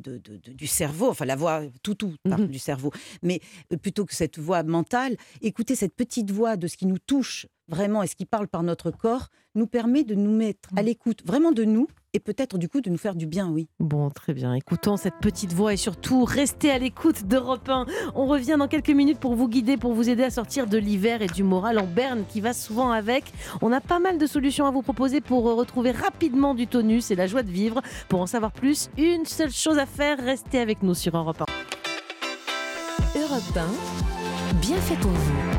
du 0.53 0.67
cerveau, 0.67 1.09
enfin 1.09 1.25
la 1.25 1.35
voix 1.35 1.63
tout, 1.81 1.95
tout 1.95 2.13
Mhm. 2.25 2.45
du 2.47 2.59
cerveau, 2.59 2.91
mais 3.23 3.41
euh, 3.73 3.77
plutôt 3.77 4.05
que 4.05 4.13
cette 4.13 4.37
voix 4.37 4.61
mentale, 4.61 5.17
écouter 5.41 5.75
cette 5.75 5.95
petite 5.95 6.29
voix 6.29 6.57
de 6.57 6.67
ce 6.67 6.77
qui 6.77 6.85
nous 6.85 6.99
touche 6.99 7.47
vraiment 7.71 8.03
et 8.03 8.07
ce 8.07 8.15
qui 8.15 8.25
parle 8.25 8.47
par 8.47 8.61
notre 8.61 8.91
corps, 8.91 9.29
nous 9.55 9.65
permet 9.65 10.03
de 10.03 10.13
nous 10.13 10.31
mettre 10.31 10.69
à 10.75 10.81
l'écoute 10.83 11.25
vraiment 11.25 11.51
de 11.51 11.63
nous 11.63 11.87
et 12.13 12.19
peut-être 12.19 12.57
du 12.57 12.67
coup 12.67 12.81
de 12.81 12.89
nous 12.89 12.97
faire 12.97 13.15
du 13.15 13.25
bien, 13.25 13.49
oui. 13.49 13.69
Bon, 13.79 14.09
très 14.09 14.33
bien. 14.33 14.53
Écoutons 14.53 14.97
cette 14.97 15.19
petite 15.21 15.53
voix 15.53 15.73
et 15.73 15.77
surtout, 15.77 16.25
restez 16.25 16.69
à 16.69 16.77
l'écoute 16.77 17.23
d'Europe 17.25 17.67
1. 17.69 17.85
On 18.15 18.27
revient 18.27 18.57
dans 18.59 18.67
quelques 18.67 18.89
minutes 18.89 19.19
pour 19.19 19.35
vous 19.35 19.47
guider, 19.47 19.77
pour 19.77 19.93
vous 19.93 20.09
aider 20.09 20.23
à 20.23 20.29
sortir 20.29 20.67
de 20.67 20.77
l'hiver 20.77 21.21
et 21.21 21.27
du 21.27 21.43
moral 21.43 21.79
en 21.79 21.87
berne 21.87 22.25
qui 22.27 22.41
va 22.41 22.53
souvent 22.53 22.91
avec. 22.91 23.31
On 23.61 23.71
a 23.71 23.79
pas 23.79 23.99
mal 23.99 24.17
de 24.17 24.25
solutions 24.25 24.65
à 24.65 24.71
vous 24.71 24.81
proposer 24.81 25.21
pour 25.21 25.47
euh, 25.47 25.53
retrouver 25.53 25.91
rapidement 25.91 26.53
du 26.53 26.67
tonus 26.67 27.11
et 27.11 27.15
la 27.15 27.27
joie 27.27 27.43
de 27.43 27.51
vivre. 27.51 27.81
Pour 28.09 28.19
en 28.21 28.27
savoir 28.27 28.51
plus, 28.51 28.89
une 28.97 29.25
seule 29.25 29.51
chose 29.51 29.77
à 29.77 29.85
faire, 29.85 30.17
restez 30.19 30.59
avec 30.59 30.83
nous 30.83 30.93
sur 30.93 31.15
Europe 31.15 31.41
1. 31.41 31.45
Europe 33.19 33.57
1, 33.57 34.55
bien 34.61 34.77
fait 34.77 34.95
pour 34.95 35.11
vous. 35.11 35.50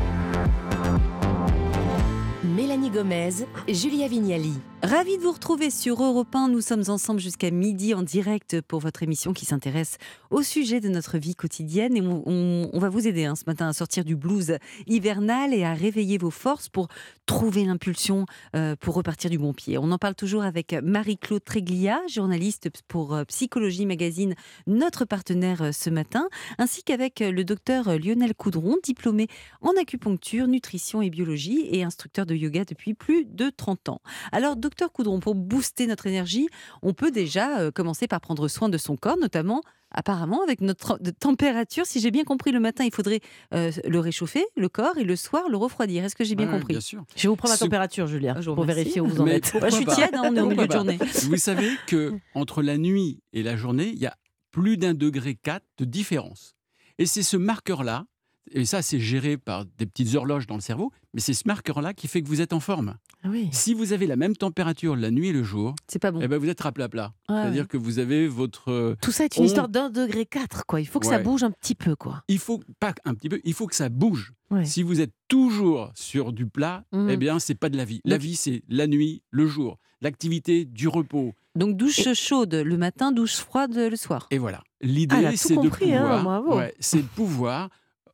Mélanie 2.53 2.91
Gomez, 2.91 3.47
Julia 3.67 4.07
Vignali. 4.07 4.53
Ravi 4.85 5.17
de 5.17 5.23
vous 5.23 5.31
retrouver 5.31 5.69
sur 5.69 6.03
Europe 6.03 6.35
1. 6.35 6.49
Nous 6.49 6.59
sommes 6.59 6.83
ensemble 6.89 7.21
jusqu'à 7.21 7.49
midi 7.51 7.93
en 7.93 8.01
direct 8.01 8.59
pour 8.59 8.81
votre 8.81 9.01
émission 9.01 9.31
qui 9.31 9.45
s'intéresse 9.45 9.97
au 10.29 10.43
sujet 10.43 10.81
de 10.81 10.89
notre 10.89 11.17
vie 11.17 11.35
quotidienne. 11.35 11.95
Et 11.95 12.01
on, 12.01 12.69
va 12.73 12.89
vous 12.89 13.07
aider 13.07 13.23
hein, 13.23 13.35
ce 13.35 13.45
matin 13.47 13.69
à 13.69 13.71
sortir 13.71 14.03
du 14.03 14.17
blues 14.17 14.57
hivernal 14.85 15.53
et 15.53 15.63
à 15.63 15.73
réveiller 15.73 16.17
vos 16.17 16.31
forces 16.31 16.67
pour 16.67 16.89
trouver 17.25 17.63
l'impulsion 17.63 18.25
euh, 18.57 18.75
pour 18.75 18.95
repartir 18.95 19.29
du 19.29 19.37
bon 19.37 19.53
pied. 19.53 19.77
On 19.77 19.89
en 19.89 19.97
parle 19.97 20.15
toujours 20.15 20.43
avec 20.43 20.73
Marie-Claude 20.73 21.45
Tréglia, 21.45 22.01
journaliste 22.09 22.69
pour 22.89 23.15
euh, 23.15 23.23
Psychologie 23.23 23.85
Magazine, 23.85 24.35
notre 24.67 25.05
partenaire 25.05 25.61
euh, 25.61 25.71
ce 25.71 25.89
matin, 25.89 26.27
ainsi 26.57 26.83
qu'avec 26.83 27.21
le 27.21 27.45
docteur 27.45 27.97
Lionel 27.97 28.35
Coudron, 28.35 28.75
diplômé 28.83 29.27
en 29.61 29.71
acupuncture, 29.81 30.47
nutrition 30.47 31.01
et 31.01 31.09
biologie 31.09 31.69
et 31.71 31.85
instructeur 31.85 32.25
de 32.25 32.35
yoga 32.35 32.65
depuis 32.65 32.93
plus 32.93 33.23
de 33.23 33.49
30 33.49 33.87
ans. 33.87 34.01
Alors, 34.33 34.57
docteur 34.57 34.72
Coudron, 34.93 35.19
pour 35.19 35.35
booster 35.35 35.87
notre 35.87 36.07
énergie, 36.07 36.47
on 36.81 36.93
peut 36.93 37.11
déjà 37.11 37.59
euh, 37.59 37.71
commencer 37.71 38.07
par 38.07 38.19
prendre 38.21 38.47
soin 38.47 38.69
de 38.69 38.77
son 38.77 38.95
corps, 38.97 39.17
notamment 39.17 39.61
apparemment 39.95 40.41
avec 40.43 40.61
notre 40.61 40.97
de 41.01 41.11
température. 41.11 41.85
Si 41.85 41.99
j'ai 41.99 42.09
bien 42.09 42.23
compris, 42.23 42.51
le 42.51 42.59
matin, 42.59 42.83
il 42.83 42.93
faudrait 42.93 43.19
euh, 43.53 43.71
le 43.87 43.99
réchauffer, 43.99 44.43
le 44.55 44.67
corps, 44.69 44.97
et 44.97 45.03
le 45.03 45.15
soir, 45.15 45.47
le 45.49 45.57
refroidir. 45.57 46.03
Est-ce 46.03 46.15
que 46.15 46.23
j'ai 46.23 46.35
bien 46.35 46.47
Ouais, 46.47 46.53
compris? 46.59 46.73
Bien 46.73 46.81
sûr. 46.81 47.03
Je 47.15 47.23
vais 47.23 47.27
vous 47.29 47.35
prendre 47.35 47.51
la 47.53 47.57
Ce- 47.57 47.63
température, 47.63 48.07
Julia, 48.07 48.35
Ah, 48.37 48.41
pour 48.43 48.63
vérifier 48.63 49.01
où 49.01 49.07
vous 49.07 49.21
en 49.21 49.25
Mais 49.25 49.35
êtes. 49.35 49.55
Bah, 49.61 49.69
Je 49.69 49.75
suis 49.75 49.85
tiède, 49.85 50.15
hein, 50.15 50.23
on 50.25 50.35
est 50.35 50.41
au 50.41 50.47
milieu 50.49 50.67
de 50.67 50.71
journée. 50.73 50.97
Vous 51.29 51.37
savez 51.37 51.69
que 51.87 52.13
entre 52.33 52.63
la 52.63 52.77
nuit 52.77 53.21
et 53.33 53.43
la 53.43 53.55
journée, 53.55 53.89
il 53.93 53.99
y 53.99 54.07
a 54.07 54.15
plus 54.51 54.77
d'un 54.77 54.93
degré 54.95 55.35
4 55.35 55.63
de 55.77 55.85
différence. 55.85 56.55
Et 56.97 57.05
c'est 57.05 57.23
ce 57.23 57.37
marqueur-là, 57.37 58.05
et 58.51 58.65
ça 58.65 58.81
c'est 58.81 58.99
géré 58.99 59.37
par 59.37 59.65
des 59.65 59.85
petites 59.85 60.15
horloges 60.15 60.45
dans 60.47 60.55
le 60.55 60.61
cerveau, 60.61 60.91
mais 61.13 61.21
c'est 61.21 61.33
ce 61.33 61.43
marqueur-là 61.47 61.93
qui 61.93 62.07
fait 62.07 62.21
que 62.21 62.27
vous 62.27 62.41
êtes 62.41 62.53
en 62.53 62.59
forme. 62.59 62.97
Ah 63.23 63.29
oui. 63.29 63.47
Si 63.51 63.73
vous 63.73 63.93
avez 63.93 64.05
la 64.05 64.15
même 64.17 64.35
température 64.35 64.95
la 64.95 65.09
nuit 65.09 65.29
et 65.29 65.33
le 65.33 65.43
jour, 65.43 65.75
C'est 65.87 65.99
pas 65.99 66.11
bon. 66.11 66.19
eh 66.21 66.27
ben 66.27 66.37
vous 66.37 66.49
êtes 66.49 66.59
rapla-plat. 66.59 67.13
Ouais, 67.29 67.35
C'est-à-dire 67.35 67.61
ouais. 67.63 67.67
que 67.67 67.77
vous 67.77 67.99
avez 67.99 68.27
votre... 68.27 68.69
euh, 68.71 68.95
Tout 69.01 69.11
ça 69.11 69.23
est 69.25 69.37
une 69.37 69.43
On- 69.43 69.45
histoire 69.45 69.69
d'un 69.69 69.89
degré 69.89 70.25
4, 70.25 70.65
quoi. 70.65 70.81
Il 70.81 70.85
faut 70.85 70.99
que 70.99 71.05
ça 71.05 71.19
bouge 71.19 71.43
un 71.43 71.51
petit 71.51 71.75
peu, 71.75 71.95
quoi. 71.95 72.23
Il 72.27 72.39
faut, 72.39 72.61
pas 72.79 72.93
un 73.05 73.13
petit 73.15 73.29
peu, 73.29 73.39
il 73.43 73.53
faut 73.53 73.67
que 73.67 73.75
ça 73.75 73.89
bouge. 73.89 74.33
Si 74.65 74.83
vous 74.83 75.01
êtes 75.01 75.13
toujours 75.27 75.91
sur 75.95 76.31
du 76.31 76.45
plat, 76.45 76.83
Mhm. 76.91 77.09
eh 77.09 77.17
bien 77.17 77.39
c'est 77.39 77.55
pas 77.55 77.69
de 77.69 77.77
la 77.77 77.85
vie. 77.85 78.01
La 78.05 78.17
vie 78.17 78.35
c'est 78.35 78.61
la 78.69 78.85
nuit, 78.87 79.23
le 79.31 79.47
jour, 79.47 79.79
l'activité, 80.01 80.65
du 80.65 80.87
repos. 80.87 81.33
Donc 81.55 81.75
douche 81.77 82.13
chaude 82.13 82.53
le 82.53 82.77
matin, 82.77 83.11
douche 83.11 83.35
froide 83.37 83.73
le 83.75 83.95
soir. 83.95 84.27
Et 84.31 84.37
voilà. 84.37 84.61
Ah, 84.63 84.67
L'idée, 84.81 85.15
tout 85.31 85.37
c'est 85.37 85.55
de 85.55 85.93
hein, 85.95 86.21
pouvoir, 86.43 86.67
c'est 86.79 87.01
de 87.01 87.07
pouvoir 87.15 87.69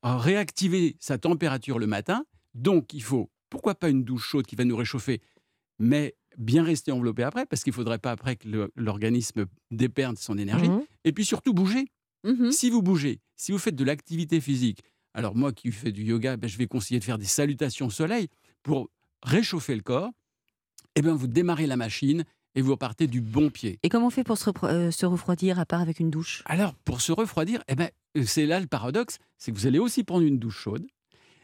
euh, 0.05 0.15
réactiver 0.15 0.95
sa 0.99 1.17
température 1.17 1.77
le 1.79 1.87
matin. 1.87 2.23
Donc, 2.53 2.93
il 2.93 3.03
faut, 3.03 3.29
pourquoi 3.49 3.75
pas 3.75 3.89
une 3.89 4.03
douche 4.03 4.27
chaude 4.27 4.45
qui 4.45 4.55
va 4.55 4.65
nous 4.65 4.75
réchauffer, 4.75 5.21
mais 5.79 6.15
bien 6.37 6.63
rester 6.63 6.91
enveloppé 6.91 7.23
après, 7.23 7.45
parce 7.45 7.63
qu'il 7.63 7.71
ne 7.71 7.75
faudrait 7.75 7.99
pas 7.99 8.11
après 8.11 8.35
que 8.35 8.69
l'organisme 8.75 9.45
déperde 9.71 10.17
son 10.17 10.37
énergie. 10.37 10.69
Mhm. 10.69 10.83
Et 11.03 11.11
puis 11.11 11.25
surtout, 11.25 11.53
bouger. 11.53 11.87
Mhm. 12.23 12.51
Si 12.51 12.69
vous 12.69 12.81
bougez, 12.81 13.19
si 13.35 13.51
vous 13.51 13.57
faites 13.57 13.75
de 13.75 13.83
l'activité 13.83 14.41
physique, 14.41 14.83
alors 15.13 15.35
moi 15.35 15.51
qui 15.51 15.71
fais 15.71 15.91
du 15.91 16.03
yoga, 16.03 16.37
ben, 16.37 16.49
je 16.49 16.57
vais 16.57 16.67
conseiller 16.67 16.99
de 16.99 17.05
faire 17.05 17.17
des 17.17 17.25
salutations 17.25 17.87
au 17.87 17.91
soleil 17.91 18.27
pour 18.63 18.89
réchauffer 19.23 19.75
le 19.75 19.81
corps. 19.81 20.11
Et 20.95 21.01
bien, 21.01 21.13
vous 21.13 21.27
démarrez 21.27 21.65
la 21.65 21.77
machine 21.77 22.23
et 22.55 22.61
vous 22.61 22.71
repartez 22.71 23.07
du 23.07 23.21
bon 23.21 23.49
pied. 23.49 23.79
Et 23.83 23.89
comment 23.89 24.07
on 24.07 24.11
fait 24.11 24.23
pour 24.23 24.37
se, 24.37 24.49
euh, 24.63 24.91
se 24.91 25.05
refroidir 25.05 25.59
à 25.59 25.65
part 25.65 25.81
avec 25.81 25.99
une 25.99 26.09
douche? 26.09 26.43
Alors, 26.45 26.73
pour 26.75 27.01
se 27.01 27.11
refroidir, 27.11 27.63
eh 27.67 27.75
ben, 27.75 27.89
euh, 28.17 28.23
c'est 28.25 28.45
là 28.45 28.59
le 28.59 28.67
paradoxe, 28.67 29.17
c'est 29.37 29.51
que 29.51 29.57
vous 29.57 29.67
allez 29.67 29.79
aussi 29.79 30.03
prendre 30.03 30.25
une 30.25 30.39
douche 30.39 30.57
chaude, 30.57 30.85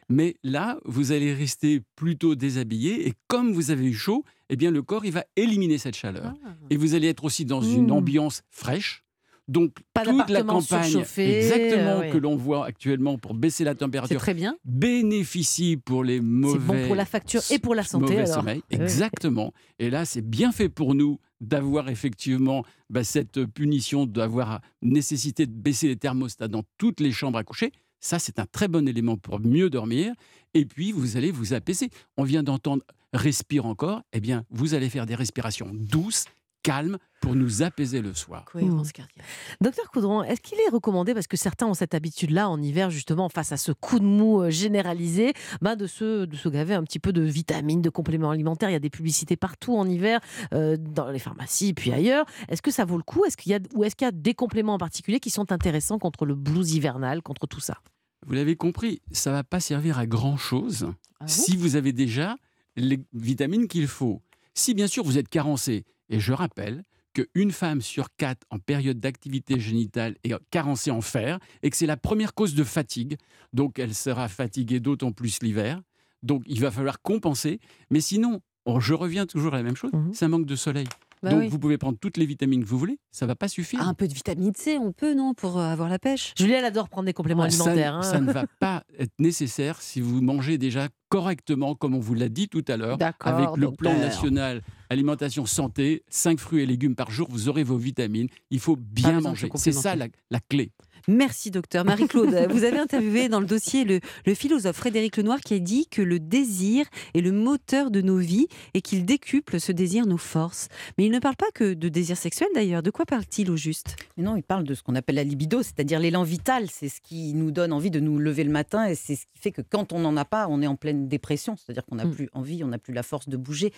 mais 0.09 0.35
là, 0.43 0.77
vous 0.85 1.11
allez 1.11 1.33
rester 1.33 1.81
plutôt 1.95 2.35
déshabillé, 2.35 3.07
et 3.07 3.13
comme 3.27 3.53
vous 3.53 3.71
avez 3.71 3.85
eu 3.85 3.93
chaud, 3.93 4.23
eh 4.49 4.55
bien, 4.55 4.69
le 4.71 4.81
corps, 4.81 5.05
il 5.05 5.11
va 5.11 5.23
éliminer 5.35 5.77
cette 5.77 5.95
chaleur. 5.95 6.33
Et 6.69 6.77
vous 6.77 6.93
allez 6.95 7.07
être 7.07 7.23
aussi 7.23 7.45
dans 7.45 7.61
une 7.61 7.87
Mmh. 7.87 7.91
ambiance 7.91 8.41
fraîche. 8.51 9.01
Donc, 9.47 9.75
Pas 9.93 10.01
toute 10.03 10.29
la 10.31 10.41
campagne 10.41 11.03
exactement 11.17 12.01
euh, 12.01 12.11
que 12.11 12.17
l'on 12.17 12.35
voit 12.35 12.65
actuellement 12.65 13.19
pour 13.19 13.35
baisser 13.35 13.63
la 13.63 13.71
C'est 13.73 13.77
température 13.77 14.19
très 14.19 14.33
bien. 14.33 14.57
bénéficie 14.65 15.77
pour 15.77 16.03
les 16.03 16.15
C'est 16.17 16.21
mauvais 16.23 16.59
bon 16.81 16.87
pour 16.87 16.95
la 16.95 17.05
facture 17.05 17.41
et 17.51 17.59
pour 17.59 17.75
la 17.75 17.83
santé. 17.83 18.01
mauvais 18.13 18.17
alors. 18.23 18.35
sommeil. 18.35 18.61
Exactement. 18.71 19.53
Et 19.77 19.91
là, 19.91 20.05
c'est 20.05 20.23
bien 20.27 20.51
fait 20.51 20.69
pour 20.69 20.95
nous 20.95 21.19
d'avoir 21.41 21.89
effectivement 21.89 22.63
bah, 22.89 23.03
cette 23.03 23.45
punition, 23.45 24.07
d'avoir 24.07 24.61
nécessité 24.81 25.45
de 25.45 25.51
baisser 25.53 25.87
les 25.89 25.95
thermostats 25.97 26.47
dans 26.47 26.63
toutes 26.79 26.99
les 26.99 27.11
chambres 27.11 27.37
à 27.37 27.43
coucher. 27.43 27.71
Ça, 27.99 28.19
c'est 28.19 28.39
un 28.39 28.45
très 28.45 28.67
bon 28.67 28.87
élément 28.87 29.17
pour 29.17 29.39
mieux 29.39 29.69
dormir. 29.69 30.13
Et 30.53 30.65
puis, 30.65 30.91
vous 30.91 31.17
allez 31.17 31.31
vous 31.31 31.53
apaiser. 31.53 31.89
On 32.17 32.23
vient 32.23 32.43
d'entendre 32.43 32.83
respire 33.13 33.65
encore. 33.65 34.01
Eh 34.13 34.19
bien, 34.19 34.45
vous 34.49 34.73
allez 34.73 34.89
faire 34.89 35.05
des 35.05 35.15
respirations 35.15 35.69
douces, 35.73 36.25
calmes, 36.65 36.97
pour 37.21 37.35
nous 37.35 37.61
apaiser 37.61 38.01
le 38.01 38.13
soir. 38.15 38.43
Cohérence 38.45 38.91
cardiaque. 38.91 39.23
Docteur 39.61 39.89
Coudron, 39.91 40.23
est-ce 40.23 40.41
qu'il 40.41 40.57
est 40.59 40.69
recommandé, 40.71 41.13
parce 41.13 41.27
que 41.27 41.37
certains 41.37 41.67
ont 41.67 41.75
cette 41.75 41.93
habitude-là 41.93 42.49
en 42.49 42.59
hiver, 42.59 42.89
justement, 42.89 43.29
face 43.29 43.51
à 43.51 43.57
ce 43.57 43.71
coup 43.71 43.99
de 43.99 44.05
mou 44.05 44.41
euh, 44.41 44.49
généralisé, 44.49 45.33
bah, 45.61 45.75
de, 45.75 45.85
se, 45.85 46.25
de 46.25 46.35
se 46.35 46.49
gaver 46.49 46.73
un 46.73 46.83
petit 46.83 46.97
peu 46.97 47.13
de 47.13 47.21
vitamines, 47.21 47.83
de 47.83 47.89
compléments 47.91 48.31
alimentaires? 48.31 48.71
Il 48.71 48.73
y 48.73 48.77
a 48.77 48.79
des 48.79 48.89
publicités 48.89 49.37
partout 49.37 49.75
en 49.75 49.87
hiver, 49.87 50.19
euh, 50.53 50.75
dans 50.77 51.09
les 51.09 51.19
pharmacies, 51.19 51.73
puis 51.73 51.91
ailleurs. 51.91 52.25
Est-ce 52.49 52.63
que 52.63 52.71
ça 52.71 52.83
vaut 52.83 52.97
le 52.97 53.03
coup? 53.03 53.25
Est-ce 53.25 53.37
qu'il 53.37 53.51
y 53.51 53.55
a, 53.55 53.59
Ou 53.75 53.83
est-ce 53.83 53.95
qu'il 53.95 54.05
y 54.05 54.09
a 54.09 54.11
des 54.11 54.33
compléments 54.33 54.73
en 54.73 54.79
particulier 54.79 55.19
qui 55.19 55.29
sont 55.29 55.51
intéressants 55.51 55.99
contre 55.99 56.25
le 56.25 56.33
blues 56.33 56.73
hivernal, 56.73 57.21
contre 57.21 57.45
tout 57.45 57.59
ça? 57.59 57.77
Vous 58.25 58.33
l'avez 58.33 58.55
compris, 58.55 59.01
ça 59.11 59.29
ne 59.29 59.35
va 59.35 59.43
pas 59.43 59.59
servir 59.59 59.99
à 59.99 60.07
grand-chose 60.07 60.91
Ah 61.19 61.27
si 61.27 61.55
vous 61.55 61.75
avez 61.75 61.93
déjà 61.93 62.35
les 62.75 62.99
vitamines 63.13 63.67
qu'il 63.67 63.87
faut. 63.87 64.23
Si 64.55 64.73
bien 64.73 64.87
sûr 64.87 65.03
vous 65.03 65.17
êtes 65.17 65.29
carencé, 65.29 65.85
et 66.09 66.19
je 66.19 66.33
rappelle 66.33 66.83
qu'une 67.13 67.51
femme 67.51 67.79
sur 67.81 68.07
quatre 68.17 68.45
en 68.49 68.59
période 68.59 68.99
d'activité 68.99 69.59
génitale 69.59 70.15
est 70.25 70.33
carencée 70.51 70.91
en 70.91 70.99
fer, 71.01 71.39
et 71.63 71.69
que 71.69 71.77
c'est 71.77 71.85
la 71.85 71.95
première 71.97 72.33
cause 72.33 72.55
de 72.55 72.63
fatigue, 72.65 73.15
donc 73.53 73.79
elle 73.79 73.95
sera 73.95 74.27
fatiguée 74.27 74.79
d'autant 74.81 75.11
plus 75.13 75.41
l'hiver. 75.41 75.81
Donc 76.23 76.43
il 76.45 76.59
va 76.59 76.71
falloir 76.71 77.01
compenser. 77.01 77.59
Mais 77.89 78.01
sinon, 78.01 78.41
oh, 78.65 78.79
je 78.81 78.93
reviens 78.93 79.25
toujours 79.25 79.53
à 79.53 79.57
la 79.57 79.63
même 79.63 79.75
chose, 79.77 79.91
c'est 80.11 80.25
un 80.25 80.29
manque 80.29 80.45
de 80.45 80.55
soleil. 80.55 80.87
Bah 81.23 81.29
Donc 81.31 81.39
oui. 81.39 81.47
vous 81.47 81.57
pouvez 81.57 81.77
prendre 81.77 81.97
toutes 81.97 82.17
les 82.17 82.25
vitamines 82.25 82.63
que 82.63 82.67
vous 82.69 82.77
voulez, 82.77 82.99
ça 83.11 83.25
va 83.25 83.35
pas 83.35 83.47
suffire. 83.47 83.79
Ah, 83.81 83.87
un 83.87 83.93
peu 83.93 84.07
de 84.07 84.13
vitamine 84.13 84.51
C, 84.53 84.77
on 84.77 84.91
peut, 84.91 85.13
non, 85.13 85.33
pour 85.33 85.57
euh, 85.57 85.63
avoir 85.71 85.87
la 85.87 85.97
pêche? 85.97 86.33
Julie, 86.37 86.51
elle 86.51 86.65
adore 86.65 86.89
prendre 86.89 87.05
des 87.05 87.13
compléments 87.13 87.43
Ah, 87.43 87.49
ça, 87.49 87.63
alimentaires. 87.63 87.95
hein. 87.95 88.01
ça 88.03 88.19
ne 88.19 88.31
va 88.31 88.45
pas 88.59 88.83
être 88.99 89.13
nécessaire 89.19 89.81
si 89.81 90.01
vous 90.01 90.21
mangez 90.21 90.57
déjà 90.57 90.89
correctement, 91.09 91.75
comme 91.75 91.95
on 91.95 91.99
vous 91.99 92.13
l'a 92.13 92.29
dit 92.29 92.47
tout 92.47 92.63
à 92.67 92.77
l'heure, 92.77 92.97
avec 93.21 93.49
le 93.57 93.71
plan 93.71 93.91
docteur. 93.91 93.97
national 93.97 94.61
alimentation 94.89 95.45
santé, 95.45 96.03
5 96.09 96.39
fruits 96.39 96.61
et 96.61 96.65
légumes 96.65 96.95
par 96.95 97.11
jour, 97.11 97.27
vous 97.29 97.49
aurez 97.49 97.63
vos 97.63 97.77
vitamines. 97.77 98.27
Il 98.51 98.59
faut 98.59 98.75
bien 98.75 99.19
manger. 99.21 99.49
C'est 99.55 99.71
ça 99.71 99.95
la, 99.95 100.07
la 100.31 100.39
clé. 100.39 100.71
Merci 101.07 101.51
docteur. 101.51 101.85
Marie-Claude, 101.85 102.47
vous 102.49 102.63
avez 102.63 102.79
interviewé 102.79 103.29
dans 103.29 103.39
le 103.39 103.45
dossier 103.45 103.83
le, 103.83 103.99
le 104.25 104.33
philosophe 104.33 104.77
Frédéric 104.77 105.17
Lenoir 105.17 105.39
qui 105.39 105.53
a 105.53 105.59
dit 105.59 105.87
que 105.87 106.01
le 106.01 106.19
désir 106.19 106.85
est 107.13 107.21
le 107.21 107.31
moteur 107.31 107.91
de 107.91 108.01
nos 108.01 108.17
vies 108.17 108.47
et 108.73 108.81
qu'il 108.81 109.05
décuple 109.05 109.59
ce 109.59 109.71
désir 109.71 110.07
nos 110.07 110.17
forces. 110.17 110.67
Mais 110.97 111.05
il 111.05 111.11
ne 111.11 111.19
parle 111.19 111.35
pas 111.35 111.51
que 111.53 111.73
de 111.75 111.89
désir 111.89 112.17
sexuel 112.17 112.49
d'ailleurs. 112.55 112.81
De 112.81 112.89
quoi 112.89 113.05
parle-t-il 113.05 113.51
au 113.51 113.55
juste? 113.55 113.97
Mais 114.17 114.23
non, 114.23 114.35
il 114.35 114.41
parle 114.41 114.63
de 114.63 114.73
ce 114.73 114.81
qu'on 114.81 114.95
appelle 114.95 115.15
la 115.15 115.23
libido, 115.23 115.61
c'est-à-dire 115.61 115.99
l'élan 115.99 116.23
vital. 116.23 116.69
C'est 116.71 116.89
ce 116.89 117.01
qui 117.01 117.33
nous 117.35 117.51
donne 117.51 117.71
envie 117.71 117.91
de 117.91 117.99
nous 117.99 118.17
lever 118.17 118.43
le 118.43 118.51
matin 118.51 118.85
et 118.87 118.95
c'est 118.95 119.15
ce 119.15 119.25
qui 119.27 119.39
fait 119.39 119.51
que 119.51 119.61
quand 119.61 119.93
on 119.93 119.99
n'en 119.99 120.17
a 120.17 120.25
pas, 120.25 120.47
on 120.49 120.61
est 120.63 120.67
en 120.67 120.75
pleine 120.75 120.94
dépression. 120.95 121.55
C'est-à-dire 121.57 121.85
qu'on 121.85 121.95
n'a 121.95 122.05
Mm. 122.05 122.11
plus 122.11 122.29
envie, 122.33 122.63
on 122.63 122.67
n'a 122.67 122.77
plus 122.79 122.93
la 122.93 123.03
force 123.03 123.29
de 123.29 123.37
bouger. 123.37 123.71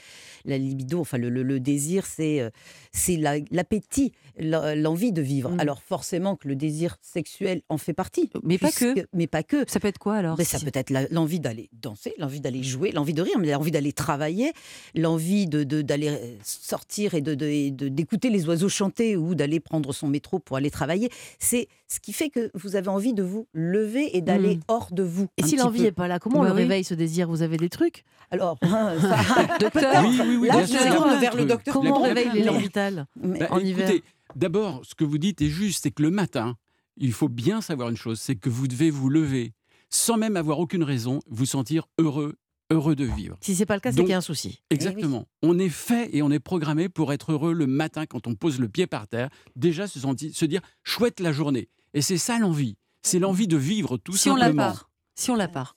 La 0.46 0.58
libido, 0.58 1.00
enfin 1.00 1.18
le, 1.18 1.30
le- 1.30 1.44
le 1.44 1.60
désir, 1.60 2.06
c'est 2.06 2.40
euh, 2.42 2.50
c'est 2.92 3.18
la- 3.18 3.40
l'appétit, 3.52 4.12
la- 4.38 4.76
l'envie 4.76 5.12
de 5.12 5.22
vivre. 5.22 5.50
Mm. 5.52 5.60
Alors 5.60 5.82
forcément 5.82 6.36
que 6.36 6.48
le 6.48 6.56
désir 6.56 6.98
sexuel 7.02 7.62
en 7.70 7.78
fait 7.78 7.94
partie. 7.94 8.30
Mais 8.44 8.58
pas 8.58 8.72
que. 8.72 9.06
Mais 9.14 9.28
pas 9.28 9.44
que. 9.44 9.64
Ça 9.70 9.80
peut 9.80 9.88
être 9.88 9.98
quoi 10.00 10.16
alors 10.16 10.38
Mais 10.38 10.44
ça 10.44 10.60
si- 10.60 10.66
peut 10.66 10.72
être 10.74 10.92
l'envie 11.12 11.40
d'aller 11.40 11.70
danser, 11.74 12.14
l'envie 12.18 12.40
d'aller 12.42 12.64
jouer, 12.64 12.92
l'envie 12.92 13.14
de 13.14 13.22
rire, 13.22 13.38
mais 13.40 13.52
l'envie 13.52 13.72
d'aller 13.72 13.94
travailler, 13.94 14.52
l'envie 14.96 15.48
de, 15.48 15.64
de- 15.64 15.82
d'aller 15.82 16.10
euh, 16.10 16.36
sortir 16.44 17.14
et 17.14 17.22
de, 17.22 17.36
de- 17.36 17.88
d'écouter 17.90 18.30
les 18.30 18.48
oiseaux 18.48 18.70
chanter 18.70 19.16
ou 19.18 19.36
d'aller 19.36 19.60
prendre 19.60 19.94
son 19.94 20.08
métro 20.08 20.40
pour 20.40 20.58
aller 20.58 20.72
travailler. 20.72 21.10
C'est 21.40 21.68
ce 21.88 22.00
qui 22.00 22.14
fait 22.14 22.30
que 22.30 22.52
vous 22.54 22.76
avez 22.76 22.90
envie 22.90 23.14
de 23.14 23.24
vous 23.24 23.48
lever 23.54 24.16
et 24.18 24.22
d'aller 24.22 24.56
Mm. 24.58 24.62
hors 24.68 24.90
de 24.92 25.04
vous. 25.04 25.28
Et 25.38 25.44
si 25.44 25.56
l'envie 25.56 25.82
n'est 25.82 25.92
pas 25.92 26.08
là, 26.08 26.20
comment 26.20 26.40
on 26.40 26.44
le 26.44 26.52
oui. 26.52 26.58
réveille 26.58 26.84
ce 26.84 26.94
désir 26.94 27.07
Vous 27.28 27.42
avez 27.42 27.58
des 27.58 27.70
trucs 27.70 28.04
Alors, 28.32 28.58
hein, 28.62 28.94
ça- 29.02 29.58
Docteur 29.60 30.04
Oui, 30.06 30.20
oui, 30.22 30.36
oui, 30.38 30.48
Là, 30.50 30.66
je 30.66 30.96
tourne 30.96 31.20
vers 31.20 31.36
le 31.36 31.46
docteur. 31.46 31.74
Comment 31.74 32.00
on 32.00 32.04
réveille 32.04 32.32
l'élan 32.34 32.58
vital 32.58 33.08
Bah, 33.16 33.48
en 33.52 33.60
hiver 33.60 33.90
D'abord, 34.36 34.82
ce 34.86 34.94
que 34.96 35.04
vous 35.04 35.18
dites 35.18 35.42
est 35.42 35.50
juste, 35.50 35.84
c'est 35.84 35.92
que 35.92 36.04
le 36.04 36.12
matin, 36.12 36.58
il 36.98 37.14
faut 37.14 37.30
bien 37.30 37.62
savoir 37.62 37.90
une 37.90 37.98
chose, 37.98 38.20
c'est 38.20 38.36
que 38.36 38.50
vous 38.50 38.68
devez 38.68 38.90
vous 38.92 39.10
lever 39.10 39.54
sans 39.90 40.18
même 40.18 40.36
avoir 40.36 40.60
aucune 40.60 40.84
raison, 40.84 41.22
vous 41.30 41.46
sentir 41.46 41.88
heureux, 41.98 42.36
heureux 42.70 42.96
de 42.96 43.06
vivre. 43.06 43.38
Si 43.40 43.56
c'est 43.56 43.66
pas 43.66 43.76
le 43.76 43.80
cas, 43.80 43.92
c'est 43.92 44.00
qu'il 44.02 44.10
y 44.10 44.14
a 44.14 44.18
un 44.18 44.22
souci. 44.22 44.62
Exactement. 44.70 45.26
On 45.42 45.58
est 45.60 45.70
fait 45.70 46.10
et 46.14 46.22
on 46.22 46.30
est 46.30 46.40
programmé 46.42 46.90
pour 46.90 47.14
être 47.14 47.32
heureux 47.32 47.54
le 47.54 47.68
matin 47.68 48.06
quand 48.06 48.28
on 48.28 48.36
pose 48.36 48.60
le 48.60 48.68
pied 48.68 48.86
par 48.86 49.08
terre. 49.08 49.30
Déjà 49.56 49.88
se, 49.88 50.00
sentir, 50.00 50.30
se 50.36 50.44
dire 50.46 50.60
chouette 50.84 51.22
la 51.22 51.32
journée. 51.32 51.70
Et 51.94 52.02
c'est 52.02 52.18
ça 52.18 52.38
l'envie. 52.38 52.76
C'est 53.02 53.20
l'envie 53.20 53.48
de 53.48 53.56
vivre 53.56 53.96
tout 53.98 54.18
si 54.18 54.30
on 54.30 54.36
l'a 54.36 54.48
simplement. 54.48 54.72
pas. 54.74 54.82
Si 55.16 55.32
on 55.32 55.36
l'a 55.36 55.48
pas. 55.48 55.74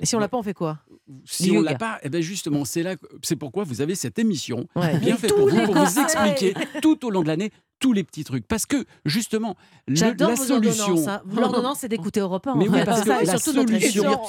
Et 0.00 0.06
si 0.06 0.16
on 0.16 0.18
l'a 0.18 0.28
pas, 0.28 0.36
on 0.36 0.42
fait 0.42 0.54
quoi? 0.54 0.78
Si 1.24 1.44
Du 1.50 1.58
on 1.58 1.62
l'a 1.62 1.74
pas, 1.74 1.98
eh 2.02 2.08
ben 2.08 2.20
justement, 2.22 2.64
c'est 2.64 2.82
là, 2.82 2.96
c'est 3.22 3.36
pourquoi 3.36 3.64
vous 3.64 3.80
avez 3.80 3.94
cette 3.94 4.18
émission. 4.18 4.66
Ouais. 4.76 4.98
bien 4.98 5.16
faite 5.16 5.34
pour 5.34 5.48
vous, 5.48 5.62
pour 5.64 5.74
vous 5.74 5.98
expliquer 5.98 6.54
tout 6.82 7.04
au 7.06 7.10
long 7.10 7.22
de 7.22 7.28
l'année 7.28 7.50
tous 7.80 7.92
les 7.92 8.04
petits 8.04 8.24
trucs. 8.24 8.46
Parce 8.46 8.66
que 8.66 8.84
justement, 9.04 9.56
le- 9.86 9.94
J'adore 9.96 10.30
la 10.30 10.34
vos 10.34 10.44
solution. 10.44 10.84
ordonnances. 10.94 11.08
hein. 11.08 11.22
L'ordonnance, 11.34 11.78
c'est 11.80 11.88
d'écouter 11.88 12.20
Europe 12.20 12.46
1. 12.46 12.54
Mais 12.56 12.68
oui, 12.68 12.78
parce 12.84 13.02
que 13.02 13.08
la 13.08 13.38
solution- 13.38 13.64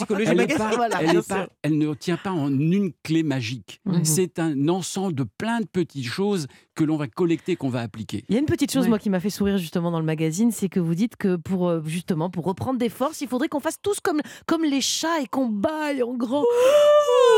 Elle, 0.09 0.21
est 0.21 0.35
Magazine. 0.35 0.57
pas- 0.57 0.75
Voilà, 0.75 0.97
elle, 1.01 1.09
bien 1.11 1.19
est 1.19 1.27
pas- 1.27 1.35
sûr. 1.43 1.47
elle 1.63 1.77
ne 1.77 1.93
tient 1.93 2.17
pas 2.17 2.31
en 2.31 2.49
une 2.49 2.91
clé 3.03 3.23
magique. 3.23 3.81
Mhm. 3.85 4.05
C'est 4.05 4.39
un 4.39 4.67
ensemble 4.69 5.13
de 5.15 5.23
plein 5.23 5.59
de 5.61 5.65
petites 5.65 6.05
choses 6.05 6.47
que 6.75 6.83
l'on 6.83 6.95
va 6.97 7.07
collecter, 7.07 7.55
qu'on 7.55 7.69
va 7.69 7.81
appliquer. 7.81 8.23
Il 8.29 8.35
y 8.35 8.37
a 8.37 8.39
une 8.39 8.45
petite 8.45 8.71
chose, 8.71 8.83
Ouais. 8.83 8.89
moi, 8.89 8.99
qui 8.99 9.09
m'a 9.09 9.19
fait 9.19 9.29
sourire 9.29 9.57
justement 9.57 9.91
dans 9.91 9.99
le 9.99 10.05
magazine, 10.05 10.51
c'est 10.51 10.69
que 10.69 10.79
vous 10.79 10.95
dites 10.95 11.15
que 11.17 11.35
pour 11.35 11.67
euh, 11.67 11.81
justement 11.85 12.29
pour 12.29 12.45
reprendre 12.45 12.79
des 12.79 12.87
forces, 12.89 13.19
il 13.21 13.27
faudrait 13.27 13.49
qu'on 13.49 13.59
fasse 13.59 13.77
tous 13.81 13.99
comme 13.99 14.21
comme 14.45 14.63
les 14.63 14.81
chats 14.81 15.19
et 15.21 15.27
qu'on 15.27 15.49
baille 15.49 16.01
en 16.03 16.13
grand. 16.13 16.43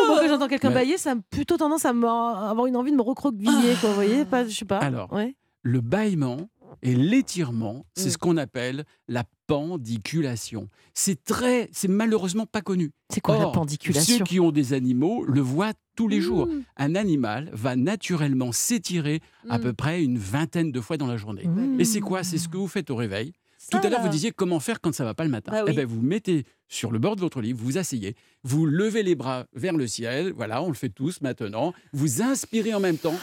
Moi, 0.08 0.20
quand 0.20 0.28
j'entends 0.28 0.48
quelqu'un 0.48 0.68
Ouais. 0.70 0.74
bailler, 0.76 0.98
ça 0.98 1.12
a 1.12 1.16
plutôt 1.32 1.58
tendance 1.58 1.86
à 1.86 1.90
avoir 1.90 2.66
une 2.68 2.76
envie 2.76 2.92
de 2.92 2.98
me 2.98 3.02
recroqueviller, 3.02 3.74
quoi. 3.80 3.90
Vous 3.90 3.96
voyez, 3.96 4.26
pas, 4.26 4.46
je 4.46 4.56
sais 4.56 4.66
pas. 4.66 4.78
Alors, 4.80 5.12
Ouais. 5.12 5.36
Le 5.64 5.82
bâillement 5.82 6.50
et 6.82 6.96
l'étirement, 6.96 7.86
c'est 7.96 8.08
Mm. 8.08 8.12
ce 8.12 8.18
qu'on 8.18 8.38
appelle 8.38 8.86
la 9.08 9.24
pendiculation. 9.48 10.70
C'est 10.94 11.24
très, 11.24 11.70
c'est 11.74 11.88
malheureusement 11.88 12.46
pas 12.46 12.62
connu. 12.62 12.92
c'est 13.14 13.20
quoi 13.22 13.38
la 13.38 13.48
pendiculation 13.48 14.18
Ceux 14.20 14.24
qui 14.24 14.40
ont 14.40 14.52
des 14.52 14.74
animaux 14.74 15.26
le 15.26 15.42
voient 15.42 15.74
tous 15.98 16.08
les 16.08 16.22
jours. 16.22 16.48
Mmh. 16.48 16.64
Un 16.78 16.96
animal 16.96 17.50
va 17.54 17.76
naturellement 17.76 18.52
s'étirer 18.54 19.20
à 19.50 19.58
Mmh. 19.58 19.62
peu 19.62 19.74
près 19.74 20.04
une 20.04 20.18
vingtaine 20.18 20.72
de 20.72 20.80
fois 20.82 20.96
dans 20.98 21.08
la 21.08 21.18
journée. 21.18 21.44
Et 21.78 21.84
c'est 21.86 22.00
quoi? 22.00 22.24
C'est 22.24 22.38
ce 22.38 22.48
que 22.48 22.56
vous 22.58 22.68
faites 22.70 22.90
au 22.90 22.96
réveil. 22.96 23.34
Tout 23.70 23.78
à 23.84 23.90
l'heure, 23.90 24.02
vous 24.02 24.10
disiez 24.10 24.32
comment 24.32 24.60
faire 24.60 24.82
quand 24.82 24.94
ça 24.94 25.04
va 25.04 25.14
pas 25.14 25.24
le 25.26 25.30
matin. 25.30 25.52
Bah 25.52 25.60
Eh 25.68 25.70
oui. 25.70 25.76
ben, 25.76 25.86
vous 25.86 26.02
mettez 26.02 26.46
sur 26.68 26.92
le 26.92 26.98
bord 27.00 27.16
de 27.16 27.22
votre 27.22 27.42
lit, 27.42 27.54
vous 27.54 27.66
vous 27.66 27.78
asseyez, 27.78 28.16
vous 28.44 28.66
levez 28.66 29.04
les 29.04 29.14
bras 29.16 29.46
vers 29.54 29.76
le 29.78 29.86
ciel. 29.88 30.34
Voilà, 30.36 30.64
on 30.64 30.70
le 30.70 30.74
fait 30.74 30.90
tous 30.90 31.22
maintenant. 31.22 31.74
Vous 31.94 32.22
inspirez 32.24 32.74
en 32.74 32.80
même 32.80 32.98
temps. 32.98 33.14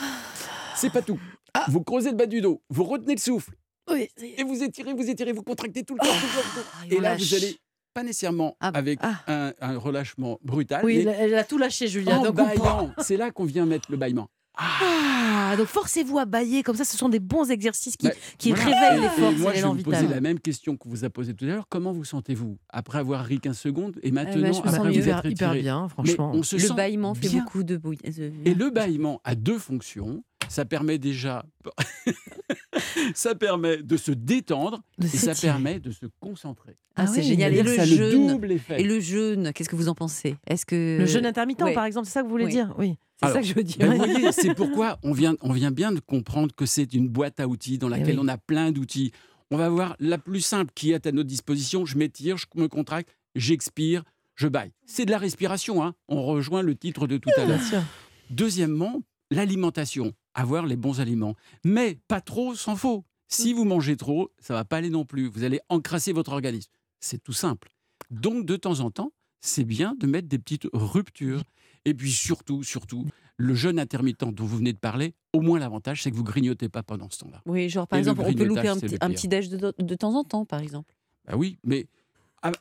C'est 0.77 0.91
pas 0.93 1.03
tout. 1.03 1.19
Ah. 1.61 1.67
Vous 1.69 1.83
creusez 1.83 2.11
le 2.11 2.17
bas 2.17 2.27
du 2.27 2.41
dos, 2.41 2.63
vous 2.71 2.85
retenez 2.85 3.15
le 3.15 3.21
souffle 3.21 3.53
Oui. 3.91 4.09
et 4.37 4.45
vous 4.45 4.63
étirez, 4.63 4.93
vous 4.95 5.09
étirez, 5.11 5.33
vous 5.33 5.43
contractez 5.43 5.83
tout 5.85 5.95
le 5.95 6.01
corps. 6.01 6.15
Ah, 6.15 6.85
et 6.91 6.95
Et 6.95 7.01
là, 7.01 7.13
lâche. 7.15 7.23
vous 7.23 7.35
allez 7.35 7.57
pas 7.95 8.03
nécessairement 8.05 8.57
Ah, 8.61 8.71
avec 8.75 8.99
ah. 9.03 9.15
un, 9.27 9.53
un 9.61 9.79
relâchement 9.79 10.39
brutal, 10.43 10.83
Oui, 10.85 11.03
mais 11.05 11.17
elle 11.19 11.35
a- 11.35 11.45
tout 11.45 11.59
lâché, 11.59 11.89
Julia. 11.89 12.19
en 12.19 12.31
bâillant. 12.33 12.93
C'est 12.99 13.17
là 13.17 13.31
qu'on 13.33 13.45
vient 13.45 13.67
mettre 13.67 13.91
le 13.91 13.97
bâillement. 13.97 14.29
Ah, 14.61 15.55
donc 15.57 15.67
forcez-vous 15.69 16.19
à 16.19 16.25
bailler, 16.25 16.63
comme 16.65 16.75
ça, 16.77 16.85
ce 16.85 16.97
sont 16.97 17.09
des 17.09 17.21
bons 17.21 17.49
exercices 17.51 17.97
qui, 17.97 18.09
Bah, 18.09 18.13
qui 18.39 18.51
Voilà. 18.53 18.65
réveillent 18.65 18.99
Et- 18.99 19.01
les 19.01 19.07
et 19.07 19.09
forces 19.21 19.37
moi, 19.39 19.55
et 19.55 19.59
je 19.59 19.63
vais 19.67 19.73
vous 19.73 19.83
poser 19.83 20.07
la 20.09 20.21
même 20.21 20.41
question 20.41 20.77
qu'on 20.77 20.89
vous 20.89 21.05
a 21.05 21.11
posée 21.11 21.33
tout 21.35 21.45
à 21.45 21.49
l'heure. 21.49 21.67
Comment 21.69 21.93
vous 21.93 22.05
sentez-vous 22.05 22.59
après 22.69 22.99
avoir 22.99 23.25
ri 23.25 23.39
15 23.41 23.57
secondes 23.59 23.97
et 24.03 24.09
Eh 24.09 24.11
ben, 24.11 24.25
maintenant, 24.25 24.35
je 24.35 24.41
me 24.41 24.49
après 24.59 24.71
sens 24.71 24.79
vous 24.87 25.09
êtes 25.09 25.25
hyper, 25.25 25.53
bien, 25.55 25.83
Mais 25.85 25.89
franchement. 25.89 26.33
on 26.35 26.43
se 26.43 26.57
Le 26.57 26.63
sent 26.63 26.75
bâillement 26.75 27.15
fait 27.15 27.29
bien. 27.29 27.43
beaucoup 27.45 27.63
de 27.63 27.77
bruit. 27.77 27.99
Et 28.45 28.55
le 28.55 28.71
bâillement 28.71 29.21
a 29.25 29.35
deux 29.37 29.59
fonctions. 29.59 30.25
Ça 30.49 30.65
permet 30.65 30.99
déjà, 30.99 31.45
ça 33.15 33.35
permet 33.35 33.79
de 33.83 33.97
se 33.97 34.13
détendre 34.13 34.83
De 34.99 35.07
et 35.07 35.09
ça 35.09 35.35
permet 35.35 35.81
de 35.81 35.91
se 35.91 36.07
concentrer. 36.21 36.77
Ah, 36.97 37.07
c'est 37.07 37.21
oui, 37.21 37.27
génial. 37.27 37.55
Et 37.55 37.63
le 37.63 37.75
ça 37.77 37.85
jeûne. 37.85 38.27
double 38.29 38.53
effet. 38.53 38.81
Et 38.81 38.85
le 38.85 39.01
jeûne, 39.01 39.53
qu'est-ce 39.53 39.69
que 39.69 39.77
vous 39.77 39.89
en 39.89 39.95
pensez? 39.95 40.37
Est-ce 40.47 40.67
que 40.67 40.99
Le 40.99 41.07
jeûne 41.07 41.27
intermittent, 41.27 41.59
par 41.75 41.85
exemple, 41.85 42.07
c'est 42.07 42.13
ça 42.15 42.21
que 42.21 42.27
vous 42.27 42.33
voulez 42.33 42.47
Oui. 42.47 42.53
dire? 42.53 42.75
Oui. 42.79 42.95
C'est 43.23 43.33
ça 43.33 43.41
que 43.41 43.47
je 43.47 43.55
veux 43.55 43.65
dire. 43.65 43.77
Ben, 43.79 43.91
vous 43.91 43.97
voyez, 43.97 44.33
c'est 44.33 44.55
pourquoi 44.55 44.99
on 45.03 45.13
vient, 45.13 45.35
on 45.41 45.53
vient 45.53 45.71
bien 45.73 45.93
de 45.93 46.01
comprendre 46.01 46.55
que 46.55 46.67
c'est 46.67 46.95
une 46.95 47.09
boîte 47.09 47.41
à 47.41 47.49
outils 47.49 47.79
dans 47.79 47.89
laquelle 47.89 48.11
Eh 48.11 48.19
oui. 48.19 48.23
on 48.23 48.29
a 48.29 48.39
plein 48.39 48.71
d'outils. 48.71 49.13
On 49.51 49.57
va 49.57 49.69
voir 49.69 49.97
la 49.99 50.19
plus 50.19 50.41
simple 50.41 50.73
qui 50.75 50.93
est 50.93 51.07
à 51.07 51.13
notre 51.13 51.29
disposition. 51.29 51.85
Je 51.85 51.99
m'étire, 51.99 52.37
je 52.37 52.47
me 52.55 52.69
contracte, 52.69 53.17
j'expire, 53.35 54.05
je 54.37 54.47
baille. 54.47 54.73
C'est 54.87 55.05
de 55.05 55.11
la 55.11 55.19
respiration. 55.19 55.83
Hein. 55.83 55.95
On 56.09 56.23
rejoint 56.23 56.63
le 56.63 56.75
titre 56.77 57.07
de 57.07 57.17
tout 57.17 57.31
à 57.37 57.45
l'heure. 57.45 57.61
Deuxièmement, 58.31 59.03
l'alimentation. 59.31 60.13
Avoir 60.35 60.67
les 60.67 60.77
bons 60.77 61.01
aliments. 61.01 61.35
Mais 61.65 61.99
pas 62.09 62.21
trop 62.21 62.55
s'en 62.55 62.77
faut. 62.77 63.05
Si 63.29 63.53
vous 63.53 63.65
mangez 63.65 63.97
trop, 63.97 64.31
ça 64.39 64.55
va 64.55 64.65
pas 64.65 64.79
aller 64.79 64.91
non 64.91 65.05
plus. 65.05 65.29
Vous 65.29 65.45
allez 65.45 65.61
encrasser 65.69 66.13
votre 66.13 66.33
organisme. 66.33 66.71
C'est 67.01 67.23
tout 67.23 67.33
simple. 67.33 67.71
Donc, 68.11 68.47
de 68.47 68.57
temps 68.57 68.81
en 68.81 68.91
temps, 68.91 69.13
c'est 69.41 69.65
bien 69.65 69.95
de 69.99 70.07
mettre 70.07 70.29
des 70.29 70.39
petites 70.39 70.69
ruptures. 70.73 71.43
Et 71.85 71.95
puis 71.95 72.11
surtout, 72.11 72.63
surtout, 72.63 73.07
le 73.37 73.55
jeûne 73.55 73.79
intermittent 73.79 74.25
dont 74.25 74.45
vous 74.45 74.59
venez 74.59 74.73
de 74.73 74.79
parler, 74.79 75.15
au 75.33 75.41
moins 75.41 75.59
l'avantage, 75.59 76.03
c'est 76.03 76.11
que 76.11 76.17
vous 76.17 76.25
grignotez 76.25 76.69
pas 76.69 76.83
pendant 76.83 77.09
ce 77.09 77.19
temps-là. 77.19 77.43
Oui, 77.47 77.69
genre 77.69 77.87
par 77.87 77.99
Et 77.99 78.01
exemple, 78.01 78.23
on 78.27 78.33
peut 78.33 78.45
louper 78.45 78.69
un 78.69 78.79
petit, 78.79 78.97
un 79.01 79.29
déj 79.29 79.49
de, 79.49 79.75
de 79.79 79.95
temps 79.95 80.15
en 80.15 80.25
temps, 80.25 80.45
par 80.45 80.61
exemple. 80.61 80.95
Bah 81.27 81.35
oui, 81.37 81.59
mais 81.63 81.87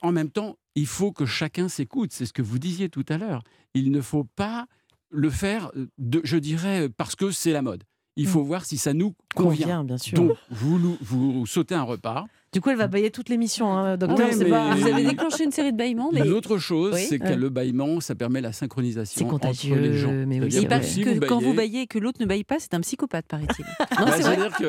en 0.02 0.12
même 0.12 0.30
temps, 0.30 0.58
il 0.76 0.86
faut 0.86 1.12
que 1.12 1.26
chacun 1.26 1.68
s'écoute. 1.70 2.12
C'est 2.12 2.26
ce 2.26 2.34
que 2.34 2.42
vous 2.42 2.60
disiez 2.60 2.90
tout 2.90 3.06
à 3.10 3.18
l'heure. 3.18 3.44
Il 3.74 3.92
ne 3.92 4.02
faut 4.02 4.24
pas 4.24 4.68
le 5.10 5.30
faire, 5.30 5.72
euh, 5.76 5.88
de, 5.98 6.22
je 6.24 6.38
dirais, 6.38 6.90
parce 6.90 7.16
que 7.16 7.32
c'est 7.32 7.52
la 7.52 7.62
mode. 7.62 7.84
Il 8.20 8.26
faut 8.26 8.44
voir 8.44 8.66
si 8.66 8.78
ça 8.80 8.94
nous 8.94 9.14
convient. 9.36 9.66
Convient, 9.66 9.84
bien 9.84 9.98
sûr. 10.00 10.18
Donc, 10.18 10.36
vous 10.50 11.46
sautez 11.46 11.76
un 11.76 11.84
repas. 11.84 12.26
Du 12.54 12.62
coup, 12.62 12.70
elle 12.70 12.78
va 12.78 12.88
bailler 12.88 13.12
toute 13.12 13.28
l'émission, 13.28 13.72
hein, 13.78 13.98
docteur. 13.98 14.30
Mais- 14.40 14.46
pas... 14.50 14.74
Vous 14.76 14.88
avez 14.88 15.04
déclenché 15.04 15.44
une 15.44 15.52
série 15.52 15.74
de 15.74 15.78
bâillements, 15.78 16.10
mais 16.14 16.24
L'autre 16.24 16.58
chose, 16.58 16.94
Oui. 16.96 17.06
c'est 17.10 17.20
que 17.20 17.26
Ouais. 17.28 17.36
le 17.36 17.50
bâillement, 17.50 18.00
ça 18.00 18.16
permet 18.16 18.40
la 18.40 18.54
synchronisation 18.54 19.28
contagieux, 19.28 19.74
entre 19.74 19.82
les 19.82 19.98
gens. 19.98 20.12
mais 20.26 20.40
oui, 20.40 20.48
il 20.54 20.68
paraît 20.68 20.82
que 20.82 21.26
quand 21.26 21.40
vous 21.40 21.54
baillez- 21.54 21.82
et 21.82 21.88
que 21.88 22.00
l'autre 22.00 22.20
ne 22.22 22.26
baille 22.26 22.46
pas, 22.46 22.56
c'est 22.60 22.74
un 22.74 22.80
psychopathe, 22.80 23.26
paraît-il. 23.28 23.66
Non, 24.00 24.06
Bah, 24.06 24.12
c'est 24.16 24.22
vrai. 24.24 24.38
que 24.58 24.64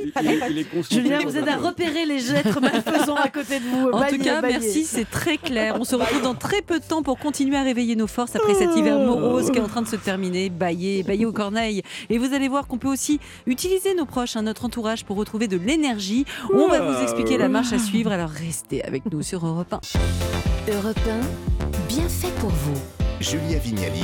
il- 0.00 0.12
il 0.50 0.58
il 0.58 0.82
Julien, 0.88 1.18
vous 1.24 1.36
aide 1.36 1.48
à 1.48 1.56
repérer 1.56 2.06
les 2.06 2.32
êtres 2.34 2.60
malfaisants 2.60 3.16
à 3.16 3.28
côté 3.30 3.58
de 3.58 3.64
vous. 3.64 3.88
En 3.90 4.02
tout 4.06 4.18
cas, 4.18 4.40
merci, 4.40 4.84
c'est 4.84 5.08
très 5.10 5.36
clair. 5.36 5.76
On 5.80 5.84
se 5.84 5.96
retrouve 5.96 6.22
dans 6.22 6.34
très 6.34 6.62
peu 6.62 6.78
de 6.78 6.84
temps 6.84 7.02
pour 7.02 7.18
continuer 7.18 7.56
à 7.56 7.62
réveiller 7.62 7.96
nos 7.96 8.06
forces 8.06 8.36
après 8.36 8.54
cet 8.54 8.76
hiver 8.76 8.98
morose 8.98 9.50
qui 9.50 9.58
est 9.58 9.62
en 9.62 9.66
train 9.68 9.82
de 9.82 9.88
se 9.88 9.96
terminer. 9.96 10.50
Bailler, 10.50 11.02
bailler 11.02 11.26
aux 11.26 11.32
corneilles. 11.32 11.82
Et 12.10 12.18
vous 12.18 12.32
allez 12.32 12.48
voir 12.48 12.68
qu'on 12.68 12.78
peut 12.78 12.88
aussi 12.88 13.18
utiliser 13.46 13.94
nos 13.96 14.06
proches, 14.06 14.36
hein, 14.36 14.42
notre 14.42 14.64
entourage, 14.64 15.04
pour 15.04 15.16
retrouver 15.16 15.48
de 15.48 15.56
l'énergie. 15.56 16.24
On 16.52 16.68
va 16.68 16.80
vous 16.80 17.02
expliquer 17.02 17.23
la 17.32 17.48
marche 17.48 17.72
à 17.72 17.78
suivre, 17.78 18.12
alors 18.12 18.28
restez 18.28 18.84
avec 18.84 19.10
nous 19.10 19.22
sur 19.22 19.44
Europe 19.46 19.72
1. 19.72 19.80
Europe 20.72 21.00
1, 21.08 21.86
bien 21.88 22.08
fait 22.08 22.32
pour 22.38 22.50
vous. 22.50 22.80
Julia 23.20 23.58
Vignali 23.58 24.02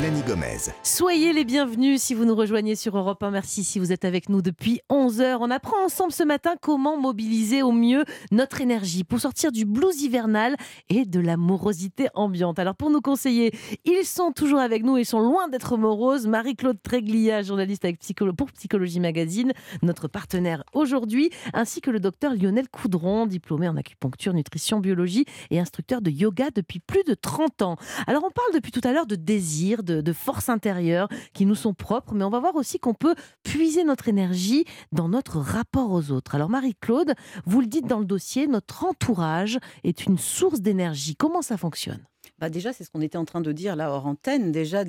Mélanie 0.00 0.22
Gomez. 0.22 0.58
Soyez 0.84 1.32
les 1.32 1.44
bienvenus 1.44 2.00
si 2.00 2.14
vous 2.14 2.24
nous 2.24 2.36
rejoignez 2.36 2.76
sur 2.76 2.96
Europe 2.96 3.20
1. 3.20 3.32
Merci 3.32 3.64
si 3.64 3.80
vous 3.80 3.90
êtes 3.90 4.04
avec 4.04 4.28
nous 4.28 4.42
depuis 4.42 4.80
11h. 4.88 5.38
On 5.40 5.50
apprend 5.50 5.84
ensemble 5.84 6.12
ce 6.12 6.22
matin 6.22 6.54
comment 6.60 6.96
mobiliser 6.96 7.62
au 7.62 7.72
mieux 7.72 8.04
notre 8.30 8.60
énergie 8.60 9.02
pour 9.02 9.18
sortir 9.18 9.50
du 9.50 9.64
blues 9.64 10.00
hivernal 10.00 10.54
et 10.88 11.04
de 11.04 11.18
la 11.18 11.36
morosité 11.36 12.06
ambiante. 12.14 12.60
Alors 12.60 12.76
pour 12.76 12.90
nous 12.90 13.00
conseiller, 13.00 13.50
ils 13.84 14.04
sont 14.04 14.30
toujours 14.30 14.60
avec 14.60 14.84
nous 14.84 14.98
et 14.98 15.02
sont 15.02 15.18
loin 15.18 15.48
d'être 15.48 15.76
moroses. 15.76 16.28
Marie-Claude 16.28 16.80
Tréglia, 16.80 17.42
journaliste 17.42 17.84
avec 17.84 18.00
Psycholo- 18.00 18.32
pour 18.36 18.52
Psychologie 18.52 19.00
Magazine, 19.00 19.52
notre 19.82 20.06
partenaire 20.06 20.62
aujourd'hui, 20.74 21.30
ainsi 21.54 21.80
que 21.80 21.90
le 21.90 21.98
docteur 21.98 22.34
Lionel 22.34 22.68
Coudron, 22.68 23.26
diplômé 23.26 23.68
en 23.68 23.76
acupuncture, 23.76 24.32
nutrition, 24.32 24.78
biologie 24.78 25.24
et 25.50 25.58
instructeur 25.58 26.02
de 26.02 26.10
yoga 26.12 26.50
depuis 26.54 26.78
plus 26.78 27.02
de 27.02 27.14
30 27.14 27.62
ans. 27.62 27.76
Alors 28.06 28.22
on 28.24 28.30
parle 28.30 28.54
depuis 28.54 28.70
tout 28.70 28.82
à 28.84 28.92
l'heure 28.92 29.06
de 29.06 29.16
désir, 29.16 29.82
de, 29.88 30.00
de 30.00 30.12
force 30.12 30.48
intérieure 30.48 31.08
qui 31.32 31.46
nous 31.46 31.54
sont 31.54 31.74
propres, 31.74 32.14
mais 32.14 32.24
on 32.24 32.30
va 32.30 32.40
voir 32.40 32.54
aussi 32.56 32.78
qu'on 32.78 32.94
peut 32.94 33.14
puiser 33.42 33.84
notre 33.84 34.08
énergie 34.08 34.64
dans 34.92 35.08
notre 35.08 35.38
rapport 35.38 35.90
aux 35.90 36.10
autres. 36.10 36.34
Alors 36.34 36.50
Marie-Claude, 36.50 37.14
vous 37.46 37.60
le 37.60 37.66
dites 37.66 37.86
dans 37.86 37.98
le 37.98 38.04
dossier, 38.04 38.46
notre 38.46 38.84
entourage 38.84 39.58
est 39.84 40.06
une 40.06 40.18
source 40.18 40.60
d'énergie. 40.60 41.16
Comment 41.16 41.42
ça 41.42 41.56
fonctionne? 41.56 42.04
Bah 42.38 42.50
déjà, 42.50 42.72
c'est 42.72 42.84
ce 42.84 42.90
qu'on 42.90 43.00
était 43.00 43.18
en 43.18 43.24
train 43.24 43.40
de 43.40 43.50
dire 43.50 43.74
là 43.74 43.90
hors 43.90 44.06
antenne, 44.06 44.52
déjà 44.52 44.84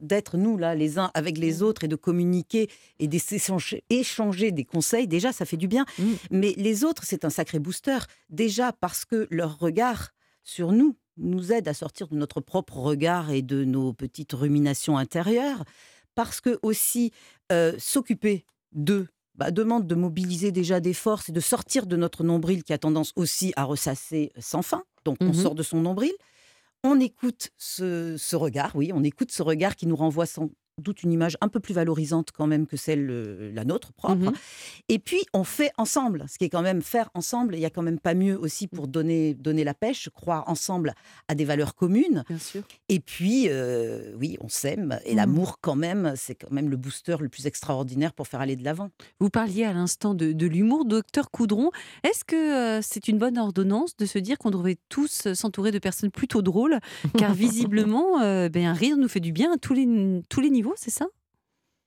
d'être 0.00 0.36
nous 0.36 0.56
là 0.56 0.74
les 0.74 0.98
uns 0.98 1.10
avec 1.14 1.38
les 1.38 1.62
autres 1.62 1.84
et 1.84 1.88
de 1.88 1.96
communiquer 1.96 2.68
et 2.98 3.06
d'échanger 3.06 3.84
échanger 3.90 4.50
des 4.50 4.64
conseils. 4.64 5.06
Déjà, 5.06 5.32
ça 5.32 5.44
fait 5.44 5.56
du 5.56 5.68
bien. 5.68 5.84
Mm. 5.98 6.04
Mais 6.30 6.54
les 6.56 6.84
autres, 6.84 7.04
c'est 7.04 7.24
un 7.24 7.30
sacré 7.30 7.58
booster. 7.58 7.98
Déjà 8.28 8.72
parce 8.72 9.04
que 9.04 9.28
leur 9.30 9.58
regard 9.58 10.10
sur 10.42 10.72
nous 10.72 10.96
nous 11.20 11.52
aide 11.52 11.68
à 11.68 11.74
sortir 11.74 12.08
de 12.08 12.16
notre 12.16 12.40
propre 12.40 12.78
regard 12.78 13.30
et 13.30 13.42
de 13.42 13.64
nos 13.64 13.92
petites 13.92 14.32
ruminations 14.32 14.96
intérieures. 14.98 15.64
Parce 16.14 16.40
que 16.40 16.58
aussi 16.62 17.12
euh, 17.52 17.72
s'occuper 17.78 18.44
d'eux 18.72 19.06
bah, 19.36 19.50
demande 19.52 19.86
de 19.86 19.94
mobiliser 19.94 20.50
déjà 20.52 20.80
des 20.80 20.92
forces 20.92 21.28
et 21.28 21.32
de 21.32 21.40
sortir 21.40 21.86
de 21.86 21.96
notre 21.96 22.24
nombril 22.24 22.62
qui 22.64 22.72
a 22.72 22.78
tendance 22.78 23.12
aussi 23.16 23.52
à 23.56 23.64
ressasser 23.64 24.32
sans 24.38 24.62
fin. 24.62 24.82
Donc 25.04 25.18
on 25.20 25.26
Mhm. 25.26 25.34
sort 25.34 25.54
de 25.54 25.62
son 25.62 25.80
nombril. 25.80 26.12
On 26.82 26.98
écoute 27.00 27.50
ce, 27.58 28.16
ce 28.18 28.36
regard, 28.36 28.72
oui, 28.74 28.90
on 28.92 29.04
écoute 29.04 29.32
ce 29.32 29.42
regard 29.42 29.76
qui 29.76 29.86
nous 29.86 29.96
renvoie 29.96 30.26
sans 30.26 30.50
doute 30.78 31.02
une 31.02 31.12
image 31.12 31.36
un 31.40 31.48
peu 31.48 31.60
plus 31.60 31.74
valorisante 31.74 32.30
quand 32.32 32.46
même 32.46 32.66
que 32.66 32.76
celle, 32.76 33.08
euh, 33.10 33.50
la 33.54 33.64
nôtre 33.64 33.92
propre. 33.92 34.16
Mhm. 34.26 34.32
Et 34.88 34.98
puis, 34.98 35.20
on 35.34 35.44
fait 35.44 35.70
ensemble, 35.76 36.24
ce 36.28 36.38
qui 36.38 36.44
est 36.44 36.48
quand 36.48 36.62
même 36.62 36.80
faire 36.82 37.10
ensemble. 37.14 37.54
Il 37.54 37.60
y 37.60 37.64
a 37.66 37.70
quand 37.70 37.82
même 37.82 37.98
pas 37.98 38.14
mieux 38.14 38.38
aussi 38.38 38.66
pour 38.66 38.88
donner, 38.88 39.34
donner 39.34 39.64
la 39.64 39.74
pêche, 39.74 40.08
croire 40.10 40.44
ensemble 40.48 40.94
à 41.28 41.34
des 41.34 41.44
valeurs 41.44 41.74
communes. 41.74 42.24
Bien 42.28 42.38
sûr. 42.38 42.62
Et 42.88 43.00
puis, 43.00 43.46
euh, 43.48 44.14
oui, 44.18 44.38
on 44.40 44.48
s'aime. 44.48 44.98
Et 45.04 45.10
Mhm. 45.10 45.16
l'amour, 45.16 45.58
quand 45.60 45.76
même, 45.76 46.14
c'est 46.16 46.34
quand 46.34 46.50
même 46.50 46.70
le 46.70 46.76
booster 46.76 47.16
le 47.20 47.28
plus 47.28 47.46
extraordinaire 47.46 48.12
pour 48.14 48.26
faire 48.26 48.40
aller 48.40 48.56
de 48.56 48.64
l'avant. 48.64 48.90
Vous 49.18 49.30
parliez 49.30 49.64
à 49.64 49.72
l'instant 49.72 50.14
de, 50.14 50.32
de 50.32 50.46
l'humour, 50.46 50.84
docteur 50.86 51.30
Coudron. 51.30 51.70
Est-ce 52.04 52.24
que 52.24 52.36
euh, 52.36 52.80
c'est 52.82 53.08
une 53.08 53.18
bonne 53.18 53.36
ordonnance 53.38 53.96
de 53.96 54.06
se 54.06 54.18
dire 54.18 54.38
qu'on 54.38 54.50
devrait 54.50 54.78
tous 54.88 55.28
s'entourer 55.34 55.70
de 55.72 55.78
personnes 55.78 56.10
plutôt 56.10 56.42
drôles? 56.42 56.78
Car 57.18 57.34
visiblement, 57.34 58.20
euh, 58.22 58.48
ben, 58.48 58.66
un 58.66 58.72
rire 58.72 58.96
nous 58.96 59.08
fait 59.08 59.20
du 59.20 59.32
bien 59.32 59.52
à 59.52 59.56
tous 59.58 59.74
les, 59.74 59.86
tous 60.28 60.40
les 60.40 60.50
niveaux, 60.50 60.69
c'est 60.76 60.90
ça? 60.90 61.06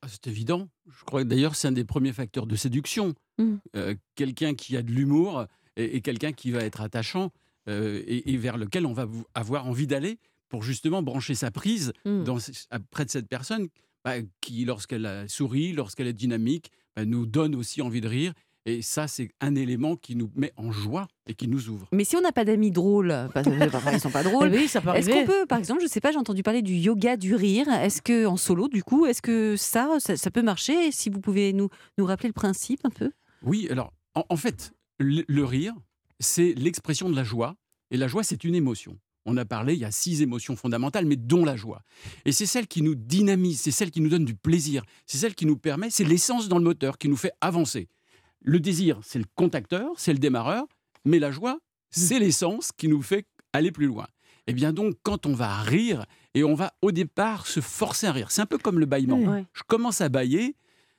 Ah, 0.01 0.07
C'est 0.09 0.27
évident. 0.27 0.69
Je 0.89 1.03
crois 1.05 1.23
que 1.23 1.27
d'ailleurs, 1.29 1.55
c'est 1.55 1.67
un 1.67 1.71
des 1.71 1.85
premiers 1.85 2.13
facteurs 2.13 2.45
de 2.47 2.55
séduction. 2.55 3.13
Mm. 3.37 3.55
Euh, 3.75 3.95
quelqu'un 4.15 4.53
qui 4.53 4.75
a 4.77 4.81
de 4.81 4.91
l'humour 4.91 5.45
et, 5.75 5.95
et 5.97 6.01
quelqu'un 6.01 6.33
qui 6.33 6.51
va 6.51 6.59
être 6.63 6.81
attachant 6.81 7.31
euh, 7.69 8.03
et, 8.05 8.33
et 8.33 8.37
vers 8.37 8.57
lequel 8.57 8.85
on 8.85 8.93
va 8.93 9.07
avoir 9.33 9.65
envie 9.67 9.87
d'aller 9.87 10.19
pour 10.49 10.61
justement 10.63 11.01
brancher 11.01 11.35
sa 11.35 11.51
prise 11.51 11.93
Mm. 12.05 12.23
dans, 12.25 12.39
ce- 12.39 12.51
près 12.91 13.05
de 13.05 13.09
cette 13.09 13.27
personne 13.29 13.67
bah, 14.03 14.15
qui, 14.41 14.65
lorsqu'elle 14.65 15.25
sourit, 15.29 15.71
lorsqu'elle 15.71 16.07
est 16.07 16.13
dynamique, 16.13 16.69
bah, 16.95 17.05
nous 17.05 17.25
donne 17.25 17.55
aussi 17.55 17.81
envie 17.81 18.01
de 18.01 18.07
rire. 18.09 18.33
Et 18.65 18.81
ça, 18.81 19.09
c'est 19.09 19.29
un 19.41 19.55
élément 19.55 19.97
qui 19.97 20.15
nous 20.15 20.31
met 20.35 20.53
en 20.55 20.71
joie 20.71 21.07
et 21.27 21.33
qui 21.33 21.49
nous 21.49 21.67
ouvre. 21.69 21.87
Mais 21.91 22.05
si 22.05 22.15
on 22.15 22.21
n'a 22.21 22.31
pas 22.31 22.45
d'amis 22.45 22.71
drôles, 22.71 23.13
parce 23.33 23.45
que 23.47 23.69
parfois 23.69 23.91
ils 23.91 23.99
sont 23.99 24.09
pas 24.09 24.23
drôles, 24.23 24.49
Oui, 24.51 24.63
Est-ce 24.65 25.09
qu'on 25.09 25.25
peut, 25.25 25.45
par 25.47 25.57
exemple, 25.59 25.81
je 25.81 25.87
sais 25.87 25.99
pas, 25.99 26.11
j'ai 26.13 26.17
entendu 26.17 26.43
parler 26.43 26.61
du 26.61 26.73
yoga 26.73 27.17
du 27.17 27.35
rire. 27.35 27.67
Est-ce 27.67 28.01
que 28.01 28.25
en 28.25 28.37
solo, 28.37 28.69
du 28.69 28.81
coup, 28.81 29.05
est-ce 29.05 29.21
que 29.21 29.57
ça, 29.57 29.89
ça, 29.99 30.15
ça 30.15 30.31
peut 30.31 30.41
marcher? 30.43 30.91
Si 30.93 31.09
vous 31.09 31.19
pouvez 31.19 31.51
nous, 31.51 31.67
nous 31.97 32.05
rappeler 32.05 32.29
le 32.29 32.33
principe 32.33 32.79
un 32.85 32.89
peu? 32.89 33.11
Oui, 33.41 33.67
alors, 33.69 33.91
en, 34.15 34.23
en 34.29 34.37
fait, 34.37 34.71
le, 34.97 35.23
le 35.27 35.43
rire, 35.43 35.73
c'est 36.21 36.53
l'expression 36.53 37.09
de 37.09 37.15
la 37.17 37.25
joie. 37.25 37.55
Et 37.91 37.97
la 37.97 38.07
joie, 38.07 38.23
c'est 38.23 38.45
une 38.45 38.55
émotion. 38.55 38.97
On 39.25 39.35
a 39.37 39.43
parlé, 39.45 39.73
il 39.73 39.79
y 39.79 39.85
a 39.85 39.91
six 39.91 40.21
émotions 40.21 40.55
fondamentales, 40.55 41.05
mais 41.05 41.15
dont 41.15 41.43
la 41.45 41.55
joie. 41.57 41.81
Et 42.25 42.31
c'est 42.31 42.45
celle 42.45 42.67
qui 42.67 42.81
nous 42.81 42.95
dynamise, 42.95 43.59
c'est 43.61 43.71
celle 43.71 43.91
qui 43.91 44.01
nous 44.01 44.09
donne 44.09 44.25
du 44.25 44.35
plaisir, 44.35 44.83
c'est 45.05 45.17
celle 45.17 45.35
qui 45.35 45.45
nous 45.45 45.55
permet, 45.57 45.89
c'est 45.89 46.03
l'essence 46.03 46.49
dans 46.49 46.57
le 46.57 46.63
moteur 46.63 46.97
qui 46.97 47.07
nous 47.07 47.15
fait 47.15 47.31
avancer. 47.39 47.87
Le 48.45 48.59
désir, 48.59 48.99
c'est 49.03 49.19
le 49.19 49.25
contacteur, 49.35 49.91
c'est 49.95 50.11
le 50.11 50.19
démarreur, 50.19 50.65
mais 51.05 51.17
la 51.17 51.31
joie, 51.31 51.59
c'est 51.91 52.19
l'essence 52.19 52.71
qui 52.75 52.89
nous 52.89 53.01
fait 53.01 53.25
aller 53.53 53.71
plus 53.71 53.85
loin. 53.85 54.05
Et 54.47 54.53
bien 54.53 54.73
donc, 54.73 54.95
quand 55.01 55.25
on 55.25 55.33
va 55.33 55.61
rire, 55.61 56.05
et 56.33 56.43
on 56.43 56.53
va 56.53 56.73
au 56.81 56.91
départ 56.91 57.47
se 57.47 57.61
forcer 57.61 58.07
à 58.07 58.11
rire, 58.11 58.31
c'est 58.31 58.41
un 58.41 58.45
peu 58.45 58.57
comme 58.57 58.79
le 58.79 58.85
bâillement. 58.85 59.19
Ouais. 59.19 59.45
Je 59.53 59.61
commence 59.65 60.01
à 60.01 60.09
bailler, 60.09 60.57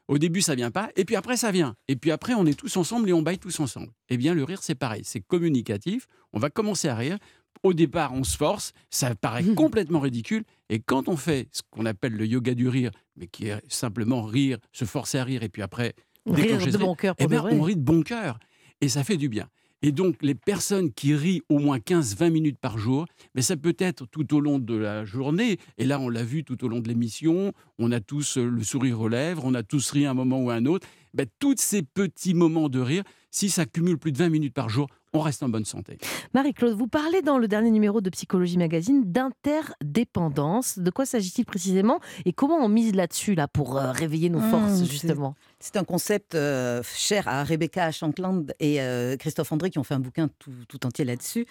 au 0.09 0.17
début 0.17 0.41
ça 0.41 0.55
vient 0.55 0.71
pas, 0.71 0.89
et 0.97 1.05
puis 1.05 1.17
après 1.17 1.37
ça 1.37 1.51
vient. 1.51 1.75
Et 1.87 1.97
puis 1.97 2.11
après 2.11 2.33
on 2.33 2.47
est 2.47 2.59
tous 2.59 2.77
ensemble 2.79 3.11
et 3.11 3.13
on 3.13 3.21
baille 3.21 3.39
tous 3.39 3.61
ensemble. 3.61 3.93
Eh 4.09 4.17
bien 4.17 4.33
le 4.33 4.45
rire 4.45 4.63
c'est 4.63 4.75
pareil, 4.75 5.03
c'est 5.05 5.21
communicatif, 5.21 6.07
on 6.33 6.39
va 6.39 6.49
commencer 6.49 6.89
à 6.89 6.95
rire. 6.95 7.19
Au 7.63 7.75
départ 7.75 8.15
on 8.15 8.25
se 8.25 8.39
force, 8.39 8.73
ça 8.89 9.15
paraît 9.15 9.45
complètement 9.55 10.01
ridicule, 10.01 10.45
et 10.71 10.79
quand 10.79 11.09
on 11.09 11.17
fait 11.19 11.49
ce 11.53 11.61
qu'on 11.71 11.85
appelle 11.85 12.15
le 12.15 12.27
yoga 12.27 12.55
du 12.55 12.69
rire, 12.69 12.93
mais 13.17 13.27
qui 13.27 13.49
est 13.49 13.61
simplement 13.71 14.23
rire, 14.23 14.57
se 14.73 14.87
forcer 14.87 15.19
à 15.19 15.25
rire, 15.25 15.43
et 15.43 15.51
puis 15.51 15.61
après 15.61 15.95
Rire 16.27 16.59
déclencher 16.59 16.71
de 16.71 16.79
bon 16.79 16.95
cœur 16.95 17.15
eh 17.19 17.25
pour 17.25 17.31
bien, 17.31 17.41
vrai. 17.41 17.59
on 17.59 17.63
rit 17.63 17.77
de 17.77 17.83
bon 17.83 18.03
cœur. 18.03 18.39
Et 18.81 18.89
ça 18.89 19.05
fait 19.05 19.17
du 19.17 19.29
bien. 19.29 19.49
Et 19.83 19.93
donc, 19.93 20.17
les 20.23 20.35
personnes 20.35 20.91
qui 20.93 21.15
rient 21.15 21.43
au 21.51 21.59
moins 21.59 21.77
15-20 21.77 22.31
minutes 22.31 22.59
par 22.59 22.79
jour, 22.79 23.05
mais 23.35 23.43
ça 23.43 23.55
peut 23.55 23.77
être 23.79 24.07
tout 24.07 24.35
au 24.35 24.41
long 24.41 24.59
de 24.59 24.75
la 24.75 25.05
journée. 25.05 25.59
Et 25.77 25.85
là, 25.85 26.01
on 26.01 26.09
l'a 26.09 26.25
vu 26.25 26.43
tout 26.43 26.65
au 26.65 26.69
long 26.69 26.81
de 26.81 26.89
l'émission. 26.89 27.53
On 27.79 27.93
a 27.93 28.01
tous 28.01 28.39
euh, 28.39 28.47
le 28.49 28.63
sourire 28.63 28.99
aux 29.01 29.09
lèvres, 29.09 29.43
on 29.45 29.53
a 29.53 29.63
tous 29.63 29.91
ri 29.91 30.07
à 30.07 30.13
un 30.13 30.15
moment 30.15 30.41
ou 30.41 30.49
à 30.49 30.55
un 30.55 30.65
autre. 30.65 30.87
Ben, 31.13 31.27
tous 31.39 31.57
ces 31.59 31.83
petits 31.83 32.33
moments 32.33 32.71
de 32.71 32.81
rire, 32.81 33.03
si 33.31 33.51
ça 33.51 33.67
cumule 33.67 33.99
plus 33.99 34.13
de 34.13 34.17
20 34.17 34.31
minutes 34.31 34.55
par 34.55 34.71
jour, 34.71 34.89
on 35.15 35.21
reste 35.21 35.43
en 35.45 35.49
bonne 35.49 35.65
santé. 35.65 35.97
Marie-Claude, 36.35 36.75
vous 36.77 36.89
parlez 36.89 37.23
dans 37.23 37.39
le 37.39 37.47
dernier 37.49 37.71
numéro 37.71 38.01
de 38.01 38.11
Psychologie 38.11 38.59
Magazine 38.59 39.05
d'interdépendance. 39.11 40.79
De 40.79 40.91
quoi 40.91 41.07
s'agit-il 41.07 41.45
précisément 41.45 42.01
et 42.25 42.33
comment 42.33 42.57
on 42.57 42.69
mise 42.69 42.95
là-dessus 42.95 43.35
là, 43.35 43.47
pour 43.49 43.77
euh, 43.79 43.93
réveiller 43.93 44.29
nos 44.29 44.41
Mmh, 44.41 44.51
forces, 44.51 44.79
c'est- 44.81 44.85
justement? 44.87 45.35
C'est 45.61 45.77
un 45.77 45.85
concept 45.85 46.35
euh, 46.35 46.83
cher 46.95 47.29
à 47.29 47.45
Rebecca 47.45 47.91
Shankland 47.91 48.47
et 48.61 48.81
euh, 48.83 49.17
Christophe 49.17 49.51
André 49.53 49.71
qui 49.71 49.79
ont 49.79 49.85
fait 49.85 49.95
un 49.95 50.01
bouquin 50.01 50.29
tout, 50.39 50.51
tout 50.69 50.85
entier 50.85 51.05
là-dessus. 51.05 51.47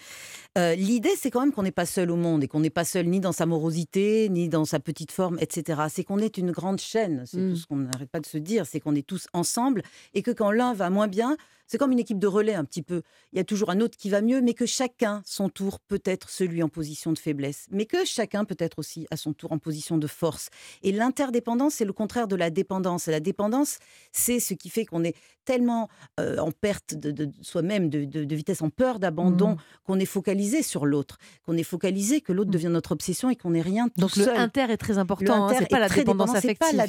Euh, 0.58 0.74
L'idée, 0.74 1.10
c'est 1.18 1.30
quand 1.30 1.40
même 1.40 1.52
qu'on 1.52 1.62
n'est 1.64 1.72
pas 1.72 1.86
seul 1.86 2.10
au 2.10 2.16
monde 2.16 2.44
et 2.44 2.48
qu'on 2.48 2.60
n'est 2.60 2.70
pas 2.70 2.84
seul 2.84 3.06
ni 3.06 3.18
dans 3.18 3.32
sa 3.32 3.46
morosité, 3.46 4.28
ni 4.28 4.48
dans 4.48 4.64
sa 4.66 4.78
petite 4.78 5.10
forme, 5.10 5.38
etc. 5.40 5.82
C'est 5.88 6.04
qu'on 6.04 6.18
est 6.18 6.36
une 6.38 6.52
grande 6.52 6.78
chaîne. 6.80 7.24
C'est 7.26 7.38
Mm. 7.38 7.50
tout 7.50 7.56
ce 7.56 7.66
qu'on 7.66 7.76
n'arrête 7.76 8.10
pas 8.10 8.20
de 8.20 8.26
se 8.26 8.38
dire. 8.38 8.66
C'est 8.66 8.78
qu'on 8.78 8.94
est 8.94 9.06
tous 9.06 9.26
ensemble 9.32 9.82
et 10.12 10.22
que 10.22 10.30
quand 10.30 10.50
l'un 10.52 10.74
va 10.74 10.90
moins 10.90 11.08
bien, 11.08 11.36
c'est 11.66 11.78
comme 11.78 11.92
une 11.92 11.98
équipe 11.98 12.18
de 12.18 12.26
relais 12.26 12.54
un 12.54 12.64
petit 12.64 12.82
peu. 12.82 13.02
Il 13.32 13.36
y 13.36 13.40
a 13.40 13.44
toujours 13.44 13.70
un 13.70 13.80
autre 13.80 13.96
qui 13.96 14.10
va 14.10 14.20
mieux, 14.20 14.40
mais 14.40 14.54
que 14.54 14.66
chacun, 14.66 15.22
son 15.24 15.48
tour, 15.48 15.80
peut 15.80 16.02
être 16.04 16.28
celui 16.30 16.62
en 16.62 16.68
position 16.68 17.12
de 17.12 17.18
faiblesse, 17.18 17.66
mais 17.70 17.86
que 17.86 18.04
chacun 18.04 18.44
peut 18.44 18.56
être 18.58 18.78
aussi 18.78 19.06
à 19.10 19.16
son 19.16 19.32
tour 19.32 19.52
en 19.52 19.58
position 19.58 19.98
de 19.98 20.06
force. 20.06 20.48
Et 20.82 20.92
l'interdépendance, 20.92 21.74
c'est 21.74 21.84
le 21.84 21.92
contraire 21.92 22.28
de 22.28 22.36
la 22.36 22.50
dépendance. 22.50 23.08
Et 23.08 23.10
la 23.10 23.20
dépendance, 23.20 23.78
c'est 24.12 24.40
ce 24.40 24.54
qui 24.54 24.68
fait 24.68 24.84
qu'on 24.84 25.04
est 25.04 25.14
tellement 25.44 25.88
euh, 26.20 26.38
en 26.38 26.50
perte 26.52 26.94
de, 26.94 27.10
de 27.10 27.30
soi-même, 27.42 27.90
de, 27.90 28.04
de- 28.04 28.24
de 28.24 28.34
vitesse, 28.36 28.62
en 28.62 28.70
peur 28.70 28.98
d'abandon, 28.98 29.50
Mm. 29.52 29.56
qu'on 29.84 29.98
est 30.00 30.06
focalisé 30.06 30.62
sur 30.62 30.86
l'autre, 30.86 31.18
qu'on 31.44 31.56
est 31.56 31.62
focalisé 31.64 32.20
que 32.22 32.32
l'autre 32.32 32.48
Mm. 32.48 32.52
devient 32.54 32.68
notre 32.70 32.92
obsession 32.92 33.28
et 33.30 33.36
qu'on 33.36 33.50
n'est 33.50 33.60
rien 33.60 33.88
tout 33.88 34.00
Donc 34.00 34.16
le 34.16 34.24
seul. 34.24 34.36
inter 34.36 34.66
est 34.70 34.76
très 34.78 34.96
important. 34.96 35.44
hein, 35.44 35.48
inter 35.48 35.56
c'est 35.60 35.68
pas 35.68 35.78
la 35.80 35.88
dépendance 35.88 36.34
affective, 36.34 36.80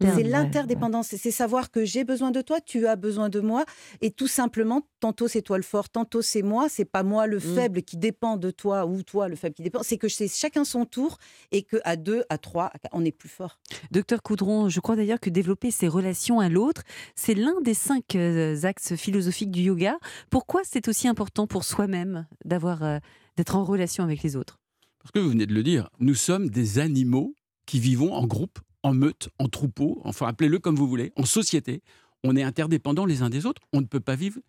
C'est 0.00 0.22
l'interdépendance. 0.24 1.08
C'est 1.16 1.30
savoir 1.30 1.70
que 1.70 1.84
j'ai 1.84 2.04
besoin 2.04 2.30
de 2.30 2.40
toi, 2.40 2.60
tu 2.60 2.86
as 2.86 2.96
besoin 2.96 3.28
de 3.28 3.40
moi. 3.40 3.64
Et 4.06 4.10
tout 4.10 4.28
simplement, 4.28 4.86
tantôt 5.00 5.28
c'est 5.28 5.40
toi 5.40 5.56
le 5.56 5.62
fort, 5.62 5.88
tantôt 5.88 6.20
c'est 6.20 6.42
moi. 6.42 6.68
C'est 6.68 6.84
pas 6.84 7.02
moi 7.02 7.26
le 7.26 7.38
Mm. 7.38 7.40
faible 7.40 7.82
qui 7.82 7.96
dépend 7.96 8.36
de 8.36 8.50
toi 8.50 8.84
ou 8.84 9.02
toi 9.02 9.28
le 9.28 9.34
faible 9.34 9.54
qui 9.54 9.62
dépend. 9.62 9.82
C'est 9.82 9.96
que 9.96 10.08
c'est 10.08 10.28
chacun 10.28 10.64
son 10.66 10.84
tour 10.84 11.16
et 11.52 11.62
que 11.62 11.78
à 11.84 11.96
deux, 11.96 12.22
à 12.28 12.36
trois, 12.36 12.66
à 12.66 12.78
quatre, 12.78 12.92
on 12.94 13.02
est 13.02 13.16
plus 13.16 13.30
fort. 13.30 13.58
Docteur 13.92 14.22
Coudron, 14.22 14.68
je 14.68 14.78
crois 14.80 14.94
d'ailleurs 14.94 15.20
que 15.20 15.30
développer 15.30 15.70
ses 15.70 15.88
relations 15.88 16.38
à 16.38 16.50
l'autre, 16.50 16.82
c'est 17.16 17.34
l'un 17.34 17.58
des 17.62 17.72
cinq 17.72 18.14
euh, 18.14 18.62
axes 18.64 18.94
philosophiques 18.94 19.50
du 19.50 19.62
yoga. 19.62 19.96
Pourquoi 20.28 20.60
c'est 20.64 20.86
aussi 20.86 21.08
important 21.08 21.46
pour 21.46 21.64
soi-même 21.64 22.26
d'avoir, 22.44 22.82
euh, 22.82 22.98
d'être 23.38 23.56
en 23.56 23.64
relation 23.64 24.04
avec 24.04 24.22
les 24.22 24.36
autres? 24.36 24.58
Parce 24.98 25.12
que 25.12 25.18
vous 25.18 25.30
venez 25.30 25.46
de 25.46 25.54
le 25.54 25.62
dire, 25.62 25.88
nous 25.98 26.14
sommes 26.14 26.50
des 26.50 26.78
animaux 26.78 27.34
qui 27.64 27.80
vivons 27.80 28.12
en 28.12 28.26
groupe, 28.26 28.58
en 28.82 28.92
meute, 28.92 29.30
en 29.38 29.48
troupeau, 29.48 30.02
enfin 30.04 30.26
appelez-le 30.26 30.58
comme 30.58 30.76
vous 30.76 30.86
voulez, 30.88 31.14
en 31.16 31.24
société. 31.24 31.80
On 32.24 32.34
est 32.36 32.42
interdépendants 32.42 33.06
les 33.06 33.22
uns 33.22 33.30
des 33.30 33.46
autres. 33.46 33.62
On 33.72 33.80
ne 33.80 33.86
peut 33.86 34.00
pas 34.00 34.16
vivre 34.16 34.40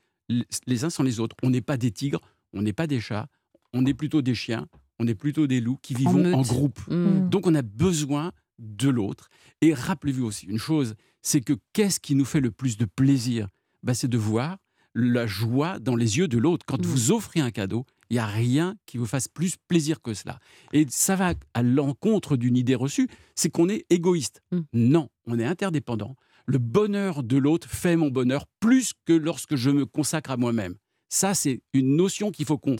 les 0.66 0.84
uns 0.84 0.90
sans 0.90 1.04
les 1.04 1.20
autres. 1.20 1.36
On 1.44 1.52
n'est 1.52 1.62
pas 1.62 1.78
des 1.78 1.92
tigres, 1.92 2.22
on 2.54 2.62
n'est 2.64 2.74
pas 2.74 2.88
des 2.88 3.00
chats, 3.00 3.28
on 3.74 3.86
est 3.86 3.94
plutôt 3.94 4.22
des 4.24 4.34
chiens. 4.34 4.66
on 4.98 5.08
est 5.08 5.14
plutôt 5.16 5.46
des 5.46 5.60
loups 5.60 5.78
qui 5.82 5.94
vivons 5.94 6.34
en, 6.34 6.42
groupe. 6.42 6.80
Mm. 6.88 7.30
Donc 7.30 7.46
on 7.46 7.54
a 7.54 7.62
besoin 7.62 8.32
de 8.60 8.88
l'autre. 8.90 9.30
Et 9.62 9.74
rappelez-vous 9.74 10.26
aussi 10.26 10.46
une 10.46 10.58
chose, 10.58 10.96
c'est 11.22 11.42
que 11.42 11.54
qu'est-ce 11.74 12.00
qui 12.00 12.16
nous 12.16 12.24
fait 12.26 12.40
le 12.40 12.50
plus 12.50 12.78
de 12.78 12.86
plaisir? 12.86 13.50
Ben, 13.84 13.94
C'est 13.94 14.08
de 14.08 14.18
voir 14.18 14.58
la 14.94 15.28
joie 15.28 15.78
dans 15.80 15.98
les 15.98 16.18
yeux 16.18 16.30
de 16.30 16.38
l'autre. 16.38 16.66
Quand 16.66 16.80
Mm. 16.80 16.88
vous 16.88 17.12
offrez 17.12 17.42
un 17.42 17.52
cadeau, 17.52 17.86
il 18.10 18.14
n'y 18.14 18.20
a 18.20 18.26
rien 18.26 18.76
qui 18.86 18.98
vous 18.98 19.06
fasse 19.06 19.28
plus 19.28 19.58
plaisir 19.68 20.02
que 20.02 20.14
cela. 20.14 20.40
Et 20.72 20.86
ça 20.90 21.16
va 21.18 21.34
à 21.54 21.62
l'encontre 21.62 22.38
d'une 22.38 22.56
idée 22.56 22.76
reçue, 22.76 23.10
c'est 23.36 23.50
qu'on 23.50 23.68
est 23.68 23.86
égoïste. 23.90 24.42
Mm. 24.54 24.60
Non, 24.74 25.10
on 25.28 25.38
est 25.38 25.46
interdépendant. 25.46 26.16
Le 26.48 26.58
bonheur 26.60 27.24
de 27.24 27.38
l'autre 27.38 27.68
fait 27.70 27.96
mon 27.96 28.10
bonheur 28.10 28.46
plus 28.60 28.94
que 29.06 29.14
lorsque 29.14 29.56
je 29.56 29.70
me 29.72 29.86
consacre 29.86 30.32
à 30.32 30.38
moi-même. 30.38 30.76
Ça, 31.10 31.34
c'est 31.34 31.62
une 31.74 31.96
notion 31.96 32.32
qu'il 32.32 32.46
faut 32.46 32.58
qu'on 32.58 32.76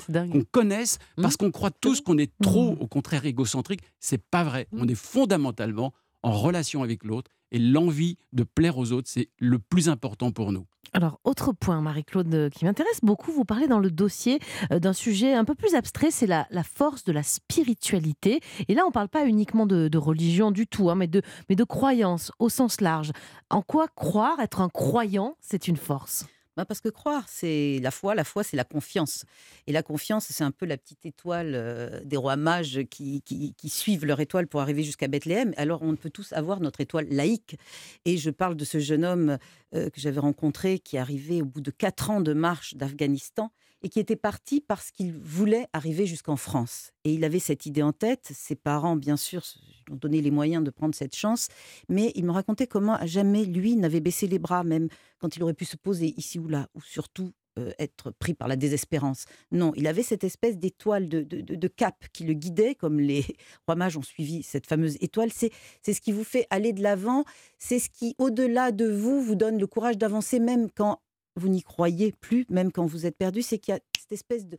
connaisse 0.52 0.98
parce 1.16 1.38
qu'on 1.38 1.52
croit 1.52 1.72
tous 1.72 2.02
qu'on 2.02 2.18
est 2.18 2.32
trop, 2.42 2.72
Mhm. 2.74 2.82
au 2.82 2.88
contraire, 2.88 3.26
égocentrique. 3.26 3.82
C'est 4.00 4.22
pas 4.22 4.44
vrai. 4.44 4.68
Mhm. 4.72 4.80
On 4.82 4.88
est 4.88 4.96
fondamentalement 4.96 5.94
en 6.24 6.32
relation 6.34 6.84
avec 6.84 7.04
l'autre 7.04 7.32
et 7.52 7.60
l'envie 7.60 8.18
de 8.34 8.44
plaire 8.44 8.78
aux 8.78 8.92
autres, 8.92 9.10
c'est 9.10 9.30
le 9.40 9.60
plus 9.60 9.90
important 9.90 10.32
pour 10.32 10.52
nous. 10.52 10.66
Alors, 10.96 11.20
autre 11.26 11.52
point, 11.52 11.82
Marie-Claude, 11.82 12.34
euh, 12.34 12.50
qui 12.50 12.64
m'intéresse 12.64 13.02
beaucoup, 13.04 13.30
vous 13.30 13.44
parlez 13.44 13.68
dans 13.68 13.80
le 13.80 13.92
dossier 13.92 14.40
euh, 14.72 14.80
d'un 14.80 14.94
sujet 14.94 15.34
un 15.34 15.44
peu 15.44 15.54
plus 15.54 15.76
abstrait, 15.76 16.10
c'est 16.10 16.26
la, 16.26 16.48
la 16.52 16.64
force 16.64 17.04
de 17.04 17.12
la 17.12 17.22
spiritualité. 17.22 18.40
Et 18.70 18.76
là, 18.76 18.84
on 18.86 18.88
ne 18.88 18.94
parle 18.94 19.10
pas 19.10 19.26
uniquement 19.26 19.66
de, 19.66 19.98
religion 19.98 20.52
du 20.52 20.68
tout, 20.68 20.90
hein, 20.90 20.96
mais 20.96 21.08
de 21.08 21.64
croyance 21.66 22.32
au 22.40 22.48
sens 22.48 22.80
large. 22.80 23.12
En 23.50 23.62
quoi 23.62 23.90
croire, 23.94 24.40
être 24.40 24.62
un 24.62 24.70
croyant, 24.70 25.36
c'est 25.42 25.68
une 25.68 25.76
force? 25.76 26.26
Ben, 26.58 26.66
parce 26.66 26.80
que 26.82 26.90
croire, 26.90 27.26
c'est 27.28 27.80
la 27.82 27.92
foi. 27.92 28.16
La 28.16 28.24
foi, 28.24 28.44
c'est 28.44 28.56
la 28.58 28.64
confiance. 28.64 29.26
Et 29.68 29.72
la 29.72 29.84
confiance, 29.84 30.26
c'est 30.30 30.44
un 30.44 30.52
peu 30.52 30.66
la 30.66 30.78
petite 30.78 31.06
étoile 31.06 32.02
des 32.06 32.18
rois 32.18 32.38
mages 32.38 32.82
qui, 32.90 33.22
qui- 33.22 33.54
suivent 33.70 34.06
leur 34.06 34.20
étoile 34.22 34.48
pour 34.48 34.62
arriver 34.62 34.84
jusqu'à 34.84 35.08
Bethléem. 35.08 35.54
Alors, 35.58 35.82
on 35.82 35.96
peut 35.96 36.10
tous 36.10 36.32
avoir 36.34 36.62
notre 36.62 36.80
étoile 36.82 37.08
laïque. 37.10 37.58
Et 38.06 38.18
je 38.18 38.30
parle 38.30 38.56
de 38.56 38.64
ce 38.64 38.80
jeune 38.80 39.04
homme 39.04 39.38
que 39.74 39.90
j'avais 39.98 40.20
rencontré 40.22 40.80
qui 40.80 40.96
est 40.96 41.00
arrivé 41.00 41.42
au 41.42 41.46
bout 41.46 41.62
de 41.62 41.72
quatre 41.72 42.10
ans 42.10 42.22
de 42.22 42.32
marche 42.34 42.76
d'Afghanistan 42.76 43.52
et 43.82 43.90
qui 43.90 44.00
était 44.00 44.16
parti 44.16 44.62
parce 44.62 44.92
qu'il 44.92 45.14
voulait 45.14 45.68
arriver 45.74 46.06
jusqu'en 46.06 46.36
France. 46.36 46.92
Et 47.04 47.14
il 47.14 47.24
avait 47.24 47.40
cette 47.40 47.66
idée 47.66 47.84
en 47.84 47.92
tête. 47.94 48.32
Ses 48.34 48.56
parents, 48.56 48.96
bien 48.96 49.18
sûr, 49.18 49.44
lui 49.88 49.94
ont 49.94 49.98
donné 49.98 50.22
les 50.22 50.32
moyens 50.32 50.64
de 50.64 50.72
prendre 50.72 50.96
cette 50.96 51.16
chance. 51.16 51.48
Mais 51.90 52.12
il 52.16 52.26
me 52.26 52.32
racontait 52.32 52.68
comment 52.68 52.98
jamais 53.06 53.46
lui 53.46 53.76
n'avait 53.76 54.00
baissé 54.00 54.28
les 54.28 54.40
bras, 54.40 54.64
même 54.64 54.88
quand 55.20 55.36
il 55.36 55.44
aurait 55.44 55.54
pu 55.54 55.66
se 55.66 55.78
poser 55.78 56.14
ici 56.18 56.40
ou 56.40 56.48
là, 56.48 56.68
ou 56.74 56.82
surtout 56.82 57.32
euh, 57.58 57.72
être 57.80 58.12
pris 58.12 58.34
par 58.34 58.50
la 58.50 58.58
désespérance. 58.58 59.24
Non, 59.52 59.72
il 59.78 59.88
avait 59.88 60.04
cette 60.04 60.26
espèce 60.26 60.58
d'étoile 60.58 61.08
de, 61.08 61.22
de- 61.22 61.68
cap 61.70 62.06
qui 62.12 62.26
le 62.26 62.34
guidait, 62.34 62.76
comme 62.76 63.00
les 63.00 63.24
rois 63.66 63.76
mages 63.76 63.96
ont 63.96 64.02
suivi 64.02 64.44
cette 64.44 64.68
fameuse 64.68 64.98
étoile. 65.00 65.30
C'est 65.32 65.52
ce 65.94 66.02
qui 66.02 66.12
vous 66.12 66.26
fait 66.26 66.48
aller 66.50 66.74
de 66.74 66.84
l'avant, 66.84 67.24
c'est 67.58 67.80
ce 67.80 67.90
qui, 67.90 68.14
au-delà 68.18 68.74
de 68.74 68.90
vous, 68.90 69.22
vous 69.22 69.36
donne 69.36 69.58
le 69.58 69.68
courage 69.68 69.98
d'avancer, 69.98 70.40
même 70.40 70.70
quand 70.70 71.00
vous 71.36 71.50
n'y 71.50 71.62
croyez 71.64 72.12
plus, 72.12 72.46
même 72.50 72.72
quand 72.72 72.86
vous 72.86 73.06
êtes 73.06 73.18
perdu. 73.18 73.42
C'est 73.42 73.58
qu'il 73.60 73.74
y 73.74 73.78
a 73.78 73.80
cette 74.00 74.12
espèce 74.12 74.46
de, 74.46 74.58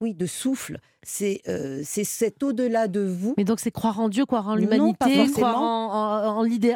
oui, 0.00 0.14
de 0.14 0.26
souffle. 0.26 0.78
C'est 1.04 1.40
euh, 1.48 1.82
c'est 1.84 2.02
cet 2.04 2.42
au-delà 2.42 2.88
de 2.88 3.00
vous. 3.00 3.34
Mais 3.36 3.44
donc, 3.44 3.60
c'est 3.60 3.70
croire 3.70 4.00
en 4.00 4.08
Dieu, 4.08 4.26
croire 4.26 4.48
en 4.48 4.54
l'humanité, 4.56 5.28
croire 5.32 5.60
en, 5.62 5.92
en, 5.92 6.38
en 6.38 6.42
l'idée, 6.42 6.72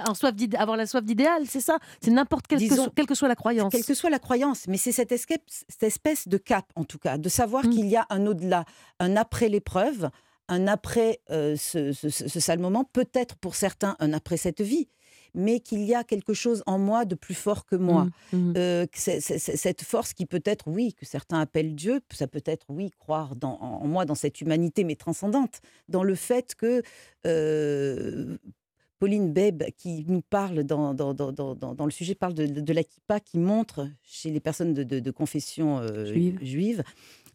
avoir 0.57 0.77
la 0.77 0.87
soif 0.87 1.05
d'idéal, 1.05 1.43
c'est 1.47 1.61
ça? 1.61 1.79
C'est 2.01 2.11
n'importe 2.11 2.47
quelle, 2.47 2.61
que 2.69 2.89
quelle 2.91 3.07
que 3.07 3.15
soit 3.15 3.29
la 3.29 3.35
croyance. 3.37 3.73
Quelle 3.73 3.85
que 3.85 3.95
soit 3.95 4.11
la 4.11 4.19
croyance, 4.21 4.67
mais 4.69 4.77
c'est 4.77 4.93
cette 4.93 5.13
espèce, 5.13 5.39
cette 5.69 5.83
espèce 5.83 6.29
de 6.29 6.37
cap, 6.39 6.67
en 6.77 6.85
tout 6.85 6.99
cas, 6.99 7.19
de 7.19 7.29
savoir 7.29 7.65
Mm. 7.67 7.71
qu'il 7.71 7.87
y 7.87 7.97
a 7.97 8.07
un 8.11 8.27
au-delà, 8.27 8.65
un 9.01 9.17
après 9.17 9.49
l'épreuve, 9.49 10.11
un 10.49 10.69
après 10.69 11.21
euh, 11.31 11.57
ce, 11.57 11.93
ce- 11.93 12.09
ce- 12.09 12.29
ce 12.29 12.41
sale 12.41 12.61
moment, 12.61 12.85
peut-être 12.85 13.35
pour 13.37 13.57
certains 13.57 13.97
un 13.99 14.13
après 14.13 14.37
cette 14.37 14.61
vie, 14.61 14.89
mais 15.37 15.61
qu'il 15.61 15.83
y 15.85 15.95
a 15.95 16.03
quelque 16.03 16.35
chose 16.35 16.63
en 16.67 16.79
moi 16.79 17.05
de 17.05 17.15
plus 17.15 17.35
fort 17.35 17.67
que 17.67 17.77
moi. 17.77 18.09
Mm, 18.33 18.37
mm. 18.37 18.55
Euh, 18.57 18.87
cette 18.95 19.83
force 19.83 20.13
qui 20.15 20.27
peut 20.27 20.43
être, 20.45 20.67
oui, 20.69 20.95
que 20.95 21.05
certains 21.07 21.39
appellent 21.41 21.75
Dieu, 21.77 22.01
ça 22.11 22.27
peut 22.27 22.43
être, 22.47 22.67
oui, 22.69 22.91
croire 22.99 23.37
dans- 23.37 23.59
en, 23.61 23.83
en 23.83 23.87
moi, 23.87 24.05
dans 24.07 24.15
cette 24.15 24.41
humanité, 24.41 24.83
mais 24.83 24.97
transcendante, 24.97 25.61
dans 25.89 26.03
le 26.03 26.15
fait 26.15 26.55
que 26.55 26.83
euh, 27.27 28.37
Pauline 28.99 29.33
Beb, 29.33 29.63
qui 29.77 30.07
nous 30.09 30.23
parle 30.23 30.65
dans, 30.65 30.95
dans, 30.95 31.13
dans, 31.13 31.31
dans- 31.33 31.55
dans- 31.55 31.75
dans 31.75 31.85
le 31.85 31.91
sujet, 31.91 32.15
parle 32.15 32.33
de, 32.35 32.47
de, 32.47 32.73
la 32.73 32.83
kippa, 32.83 33.21
qui 33.21 33.39
montre 33.39 33.89
chez 34.03 34.31
les 34.31 34.41
personnes 34.41 34.73
de, 34.73 34.83
de- 34.85 35.01
de 35.01 35.11
confession 35.11 35.79
euh, 35.81 36.07
Juive. 36.07 36.39
juive, 36.43 36.83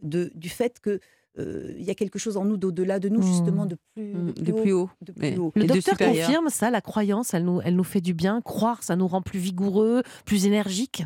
du 0.02 0.50
fait 0.50 0.80
que 0.80 1.00
euh, 1.40 1.74
il 1.78 1.84
y 1.84 1.90
a 1.90 1.96
quelque 1.96 2.20
chose 2.20 2.36
en 2.38 2.46
nous 2.46 2.58
d'au-delà 2.58 3.00
de 3.00 3.10
nous, 3.10 3.22
Mm. 3.22 3.28
justement, 3.28 3.66
de 3.66 3.78
plus, 3.96 4.14
Mm, 4.14 4.32
De 4.34 4.52
plus 4.52 4.74
haut. 4.74 4.90
de 5.02 5.12
plus 5.12 5.22
Mais- 5.22 5.38
haut. 5.38 5.52
Le 5.56 5.66
docteur 5.66 5.98
confirme 5.98 6.50
ça, 6.50 6.70
la 6.70 6.82
croyance, 6.82 7.34
elle 7.34 7.46
nous, 7.46 7.62
elle 7.64 7.76
nous 7.76 7.84
fait 7.84 8.02
du 8.02 8.14
bien. 8.14 8.42
Croire, 8.42 8.84
ça 8.84 8.96
nous 8.96 9.08
rend 9.08 9.22
plus 9.22 9.40
vigoureux, 9.40 10.04
plus 10.26 10.46
énergiques. 10.46 11.04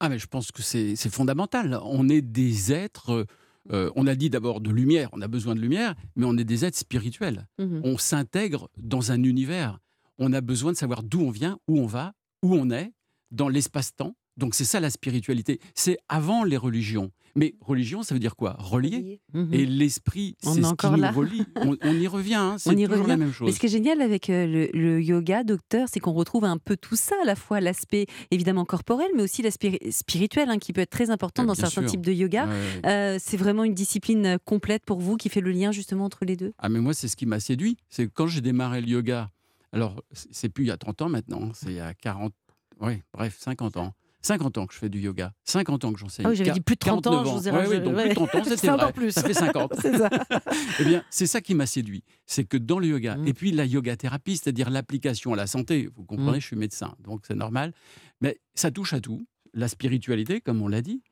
Ah, 0.00 0.08
mais 0.08 0.18
je 0.18 0.26
pense 0.26 0.50
que 0.52 0.60
c'est 0.62 0.96
c'est 0.96 1.08
fondamental. 1.12 1.78
On 1.84 2.08
est 2.08 2.20
des 2.22 2.72
êtres. 2.72 3.26
euh, 3.72 3.90
on 3.96 4.06
a 4.06 4.14
dit 4.14 4.28
d'abord 4.28 4.60
de 4.60 4.70
lumière, 4.70 5.08
on 5.12 5.22
a 5.22 5.28
besoin 5.28 5.54
de 5.54 5.60
lumière, 5.60 5.94
mais 6.16 6.26
on 6.26 6.36
est 6.36 6.44
des 6.44 6.66
êtres 6.66 6.76
spirituels. 6.76 7.46
Mhm. 7.58 7.80
On 7.84 7.96
s'intègre 7.96 8.68
dans 8.76 9.10
un 9.12 9.22
univers. 9.22 9.78
On 10.18 10.32
a 10.34 10.42
besoin 10.42 10.72
de 10.72 10.76
savoir 10.76 11.02
d'où 11.02 11.20
on 11.22 11.30
vient, 11.30 11.58
où 11.66 11.78
on 11.80 11.86
va, 11.86 12.12
où 12.42 12.54
on 12.54 12.68
est, 12.70 12.92
dans 13.30 13.48
l'espace-temps. 13.48 14.14
Donc 14.36 14.54
c'est 14.54 14.64
ça 14.64 14.80
la 14.80 14.90
spiritualité. 14.90 15.60
C'est 15.74 15.98
avant 16.08 16.44
les 16.44 16.56
religions. 16.56 17.10
Mais 17.36 17.56
religion, 17.60 18.04
ça 18.04 18.14
veut 18.14 18.20
dire 18.20 18.36
quoi? 18.36 18.54
Relier. 18.60 19.20
Mhm. 19.32 19.52
Et 19.52 19.66
l'esprit, 19.66 20.36
c'est 20.40 20.50
est 20.60 20.62
ce 20.62 20.74
qui 20.74 20.86
nous 20.86 20.96
là. 20.98 21.10
relie. 21.10 21.42
On, 21.56 21.76
on 21.82 21.92
y 21.92 22.06
revient, 22.06 22.34
hein, 22.34 22.54
c'est 22.58 22.70
On 22.70 22.72
y 22.76 22.84
toujours 22.84 22.90
la 23.08 23.14
revient. 23.14 23.16
même 23.18 23.26
Mais 23.28 23.32
chose. 23.34 23.52
ce 23.52 23.58
qui 23.58 23.66
est 23.66 23.70
génial 23.70 24.00
avec 24.00 24.30
euh, 24.30 24.46
le, 24.46 24.68
le 24.72 25.02
yoga, 25.02 25.42
docteur, 25.42 25.88
c'est 25.90 25.98
qu'on 25.98 26.12
retrouve 26.12 26.44
un 26.44 26.58
peu 26.58 26.76
tout 26.76 26.94
ça, 26.94 27.16
à 27.22 27.26
la 27.26 27.34
fois 27.34 27.60
l'aspect 27.60 28.06
évidemment 28.30 28.64
corporel, 28.64 29.08
mais 29.16 29.22
aussi 29.24 29.42
l'aspect 29.42 29.80
spirituel, 29.90 30.48
hein, 30.48 30.58
qui 30.58 30.72
peut 30.72 30.80
être 30.82 30.90
très 30.90 31.10
important 31.10 31.42
Euh, 31.42 31.46
dans 31.46 31.54
certains 31.56 31.80
sûr. 31.80 31.90
types 31.90 32.06
de 32.06 32.12
yoga. 32.12 32.46
Ouais, 32.46 32.52
ouais. 32.52 32.88
Euh, 32.88 33.16
c'est 33.20 33.36
vraiment 33.36 33.64
une 33.64 33.74
discipline 33.74 34.26
euh, 34.26 34.36
complète 34.44 34.84
pour 34.84 35.00
vous 35.00 35.16
qui 35.16 35.28
fait 35.28 35.40
le 35.40 35.50
lien 35.50 35.72
justement 35.72 36.04
entre 36.04 36.24
les 36.24 36.36
deux? 36.36 36.52
Ah, 36.58 36.68
mais 36.68 36.78
moi, 36.78 36.94
c'est 36.94 37.08
ce 37.08 37.16
qui 37.16 37.26
m'a 37.26 37.40
séduit. 37.40 37.76
C'est 37.88 38.08
quand 38.12 38.28
j'ai 38.28 38.42
démarré 38.42 38.80
le 38.80 38.86
yoga. 38.86 39.30
Alors, 39.72 40.00
c'est- 40.12 40.48
plus 40.50 40.62
il 40.62 40.68
y 40.68 40.70
a 40.70 40.76
30 40.76 41.02
ans 41.02 41.08
maintenant, 41.08 41.46
hein, 41.46 41.50
c'est 41.52 41.70
il 41.70 41.76
y 41.76 41.80
a 41.80 41.94
40, 41.94 42.32
oui, 42.80 43.02
bref, 43.12 43.36
50 43.40 43.76
ans. 43.76 43.92
50 44.24 44.58
ans 44.58 44.66
que 44.66 44.74
je 44.74 44.78
fais 44.78 44.88
du 44.88 45.00
yoga. 45.00 45.32
50 45.44 45.84
ans 45.84 45.92
que 45.92 45.98
j'enseigne. 45.98 46.24
Ah 46.26 46.30
oui, 46.30 46.36
j'avais 46.36 46.50
dit 46.52 46.60
plus 46.60 46.74
de 46.74 46.78
30 46.80 47.06
ans, 47.06 47.22
49 47.22 47.26
je 47.34 47.38
vous 47.38 47.48
ai 47.48 47.50
Ouais, 47.50 47.56
rajouté- 47.58 47.76
ouais, 47.76 47.82
donc 47.84 47.94
ouais. 47.96 48.02
plus 48.02 48.08
de 48.10 48.14
30 48.14 48.34
ans, 48.34 48.44
c'était 48.44 48.70
encore 48.70 48.82
vrai. 48.84 48.92
plus. 48.92 49.10
Ça 49.12 49.22
fait 49.22 49.34
50. 49.34 49.72
C'est 49.82 49.98
ça. 49.98 50.10
Eh 50.80 50.84
bien, 50.84 51.04
c'est 51.10 51.26
ça 51.26 51.40
qui 51.40 51.54
m'a 51.54 51.66
séduit. 51.66 52.02
C'est 52.26 52.44
que 52.44 52.56
dans 52.56 52.78
le 52.78 52.86
yoga, 52.86 53.16
Mm. 53.16 53.28
et 53.28 53.34
puis 53.34 53.52
la 53.52 53.64
yoga 53.66 53.96
thérapie, 53.96 54.36
c'est-à-dire 54.36 54.70
l'application 54.70 55.32
à 55.34 55.36
la 55.36 55.46
santé, 55.46 55.88
vous 55.94 56.04
comprenez, 56.04 56.38
Mm. 56.38 56.40
je 56.40 56.46
suis 56.46 56.56
médecin, 56.56 56.94
donc 57.04 57.24
c'est 57.26 57.34
normal, 57.36 57.72
mais 58.20 58.38
ça 58.54 58.70
touche 58.70 58.92
à 58.94 59.00
tout. 59.00 59.26
La 59.52 59.68
spiritualité, 59.68 60.40
comme 60.40 60.62
on 60.62 60.68
l'a 60.68 60.80
dit. 60.82 61.02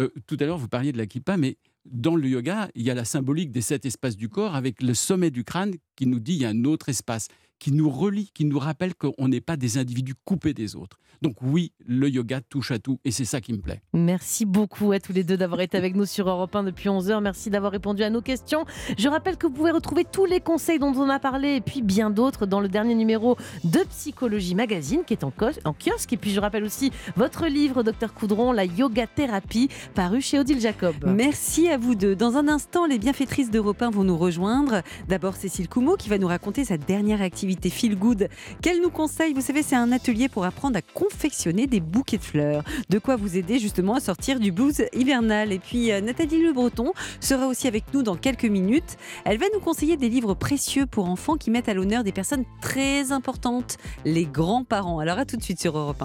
Euh, 0.00 0.10
tout 0.26 0.36
à 0.40 0.44
l'heure, 0.44 0.58
vous 0.58 0.68
parliez 0.68 0.92
de 0.92 0.98
la 0.98 1.06
kippa, 1.06 1.36
mais 1.36 1.56
dans 1.84 2.16
le 2.16 2.28
yoga, 2.28 2.68
il 2.74 2.82
y 2.82 2.90
a 2.90 2.94
la 2.94 3.04
symbolique 3.04 3.50
des 3.50 3.62
sept 3.62 3.86
espaces 3.86 4.16
du 4.16 4.28
corps 4.28 4.54
avec 4.54 4.82
le 4.82 4.94
sommet 4.94 5.30
du 5.30 5.42
crâne 5.42 5.74
qui 5.96 6.06
nous 6.06 6.20
dit 6.20 6.34
il 6.34 6.42
y 6.42 6.44
a 6.44 6.50
un 6.50 6.64
autre 6.64 6.88
espace, 6.90 7.28
qui 7.58 7.72
nous 7.72 7.90
relie, 7.90 8.30
qui 8.34 8.44
nous 8.44 8.58
rappelle 8.58 8.94
qu'on 8.94 9.28
n'est 9.28 9.40
pas 9.40 9.56
des 9.56 9.78
individus 9.78 10.14
coupés 10.24 10.54
des 10.54 10.76
autres. 10.76 10.98
Donc 11.20 11.36
oui, 11.42 11.72
le 11.84 12.08
yoga 12.08 12.40
touche 12.40 12.70
à 12.70 12.78
tout 12.78 13.00
et 13.04 13.10
c'est 13.10 13.24
ça 13.24 13.40
qui 13.40 13.52
me 13.52 13.58
plaît. 13.58 13.82
Merci 13.92 14.44
beaucoup 14.44 14.92
à 14.92 15.00
tous 15.00 15.12
les 15.12 15.24
deux 15.24 15.36
d'avoir 15.36 15.60
été 15.60 15.76
avec 15.76 15.96
nous 15.96 16.06
sur 16.06 16.28
Europe 16.28 16.54
1 16.54 16.62
depuis 16.62 16.88
11h. 16.88 17.20
Merci 17.20 17.50
d'avoir 17.50 17.72
répondu 17.72 18.04
à 18.04 18.10
nos 18.10 18.20
questions. 18.20 18.64
Je 18.96 19.08
rappelle 19.08 19.36
que 19.36 19.48
vous 19.48 19.52
pouvez 19.52 19.72
retrouver 19.72 20.04
tous 20.04 20.26
les 20.26 20.40
conseils 20.40 20.78
dont 20.78 20.92
on 20.94 21.08
a 21.08 21.18
parlé 21.18 21.56
et 21.56 21.60
puis 21.60 21.82
bien 21.82 22.10
d'autres 22.10 22.46
dans 22.46 22.60
le 22.60 22.68
dernier 22.68 22.94
numéro 22.94 23.36
de 23.64 23.80
Psychologie 23.90 24.54
Magazine 24.54 25.02
qui 25.04 25.14
est 25.14 25.24
en, 25.24 25.32
kiosque. 25.32 26.12
Et 26.12 26.16
puis 26.16 26.30
je 26.30 26.40
rappelle 26.40 26.62
aussi 26.62 26.92
votre 27.16 27.46
livre, 27.46 27.82
Docteur 27.82 28.14
Coudron, 28.14 28.52
La 28.52 28.64
Yoga 28.64 29.08
Thérapie, 29.08 29.68
paru 29.94 30.20
chez 30.20 30.38
Odile 30.38 30.60
Jacob. 30.60 30.94
Merci 31.04 31.68
à 31.68 31.78
vous 31.78 31.96
deux. 31.96 32.14
Dans 32.14 32.36
un 32.36 32.46
instant, 32.46 32.86
les 32.86 32.98
bienfaitrices 32.98 33.50
d'Europe 33.50 33.82
1 33.82 33.90
vont 33.90 34.04
nous 34.04 34.16
rejoindre. 34.16 34.82
D'abord 35.08 35.34
Cécile 35.34 35.68
Coumeau 35.68 35.96
qui 35.96 36.08
va 36.08 36.18
nous 36.18 36.28
raconter 36.28 36.64
sa 36.64 36.78
dernière 36.78 37.22
activité 37.22 37.47
Feel 37.56 37.96
Good. 37.96 38.28
Qu'elle 38.62 38.80
nous 38.80 38.90
conseille, 38.90 39.32
vous 39.32 39.40
savez, 39.40 39.62
c'est 39.62 39.76
un 39.76 39.92
atelier 39.92 40.28
pour 40.28 40.44
apprendre 40.44 40.76
à 40.76 40.82
confectionner 40.82 41.66
des 41.66 41.80
bouquets 41.80 42.18
de 42.18 42.22
fleurs. 42.22 42.62
De 42.90 42.98
quoi 42.98 43.16
vous 43.16 43.36
aider 43.36 43.58
justement 43.58 43.94
à 43.94 44.00
sortir 44.00 44.40
du 44.40 44.52
blues 44.52 44.84
hivernal. 44.94 45.52
Et 45.52 45.58
puis 45.58 45.90
euh, 45.92 46.00
Nathalie 46.00 46.42
Le 46.42 46.52
Breton 46.52 46.92
sera 47.20 47.46
aussi 47.46 47.66
avec 47.66 47.84
nous 47.94 48.02
dans 48.02 48.16
quelques 48.16 48.44
minutes. 48.44 48.96
Elle 49.24 49.38
va 49.38 49.46
nous 49.54 49.60
conseiller 49.60 49.96
des 49.96 50.08
livres 50.08 50.34
précieux 50.34 50.86
pour 50.86 51.08
enfants 51.08 51.36
qui 51.36 51.50
mettent 51.50 51.68
à 51.68 51.74
l'honneur 51.74 52.04
des 52.04 52.12
personnes 52.12 52.44
très 52.60 53.12
importantes, 53.12 53.78
les 54.04 54.26
grands-parents. 54.26 54.98
Alors 54.98 55.18
à 55.18 55.24
tout 55.24 55.36
de 55.36 55.42
suite 55.42 55.60
sur 55.60 55.76
Europe 55.76 55.88
1. 55.94 55.96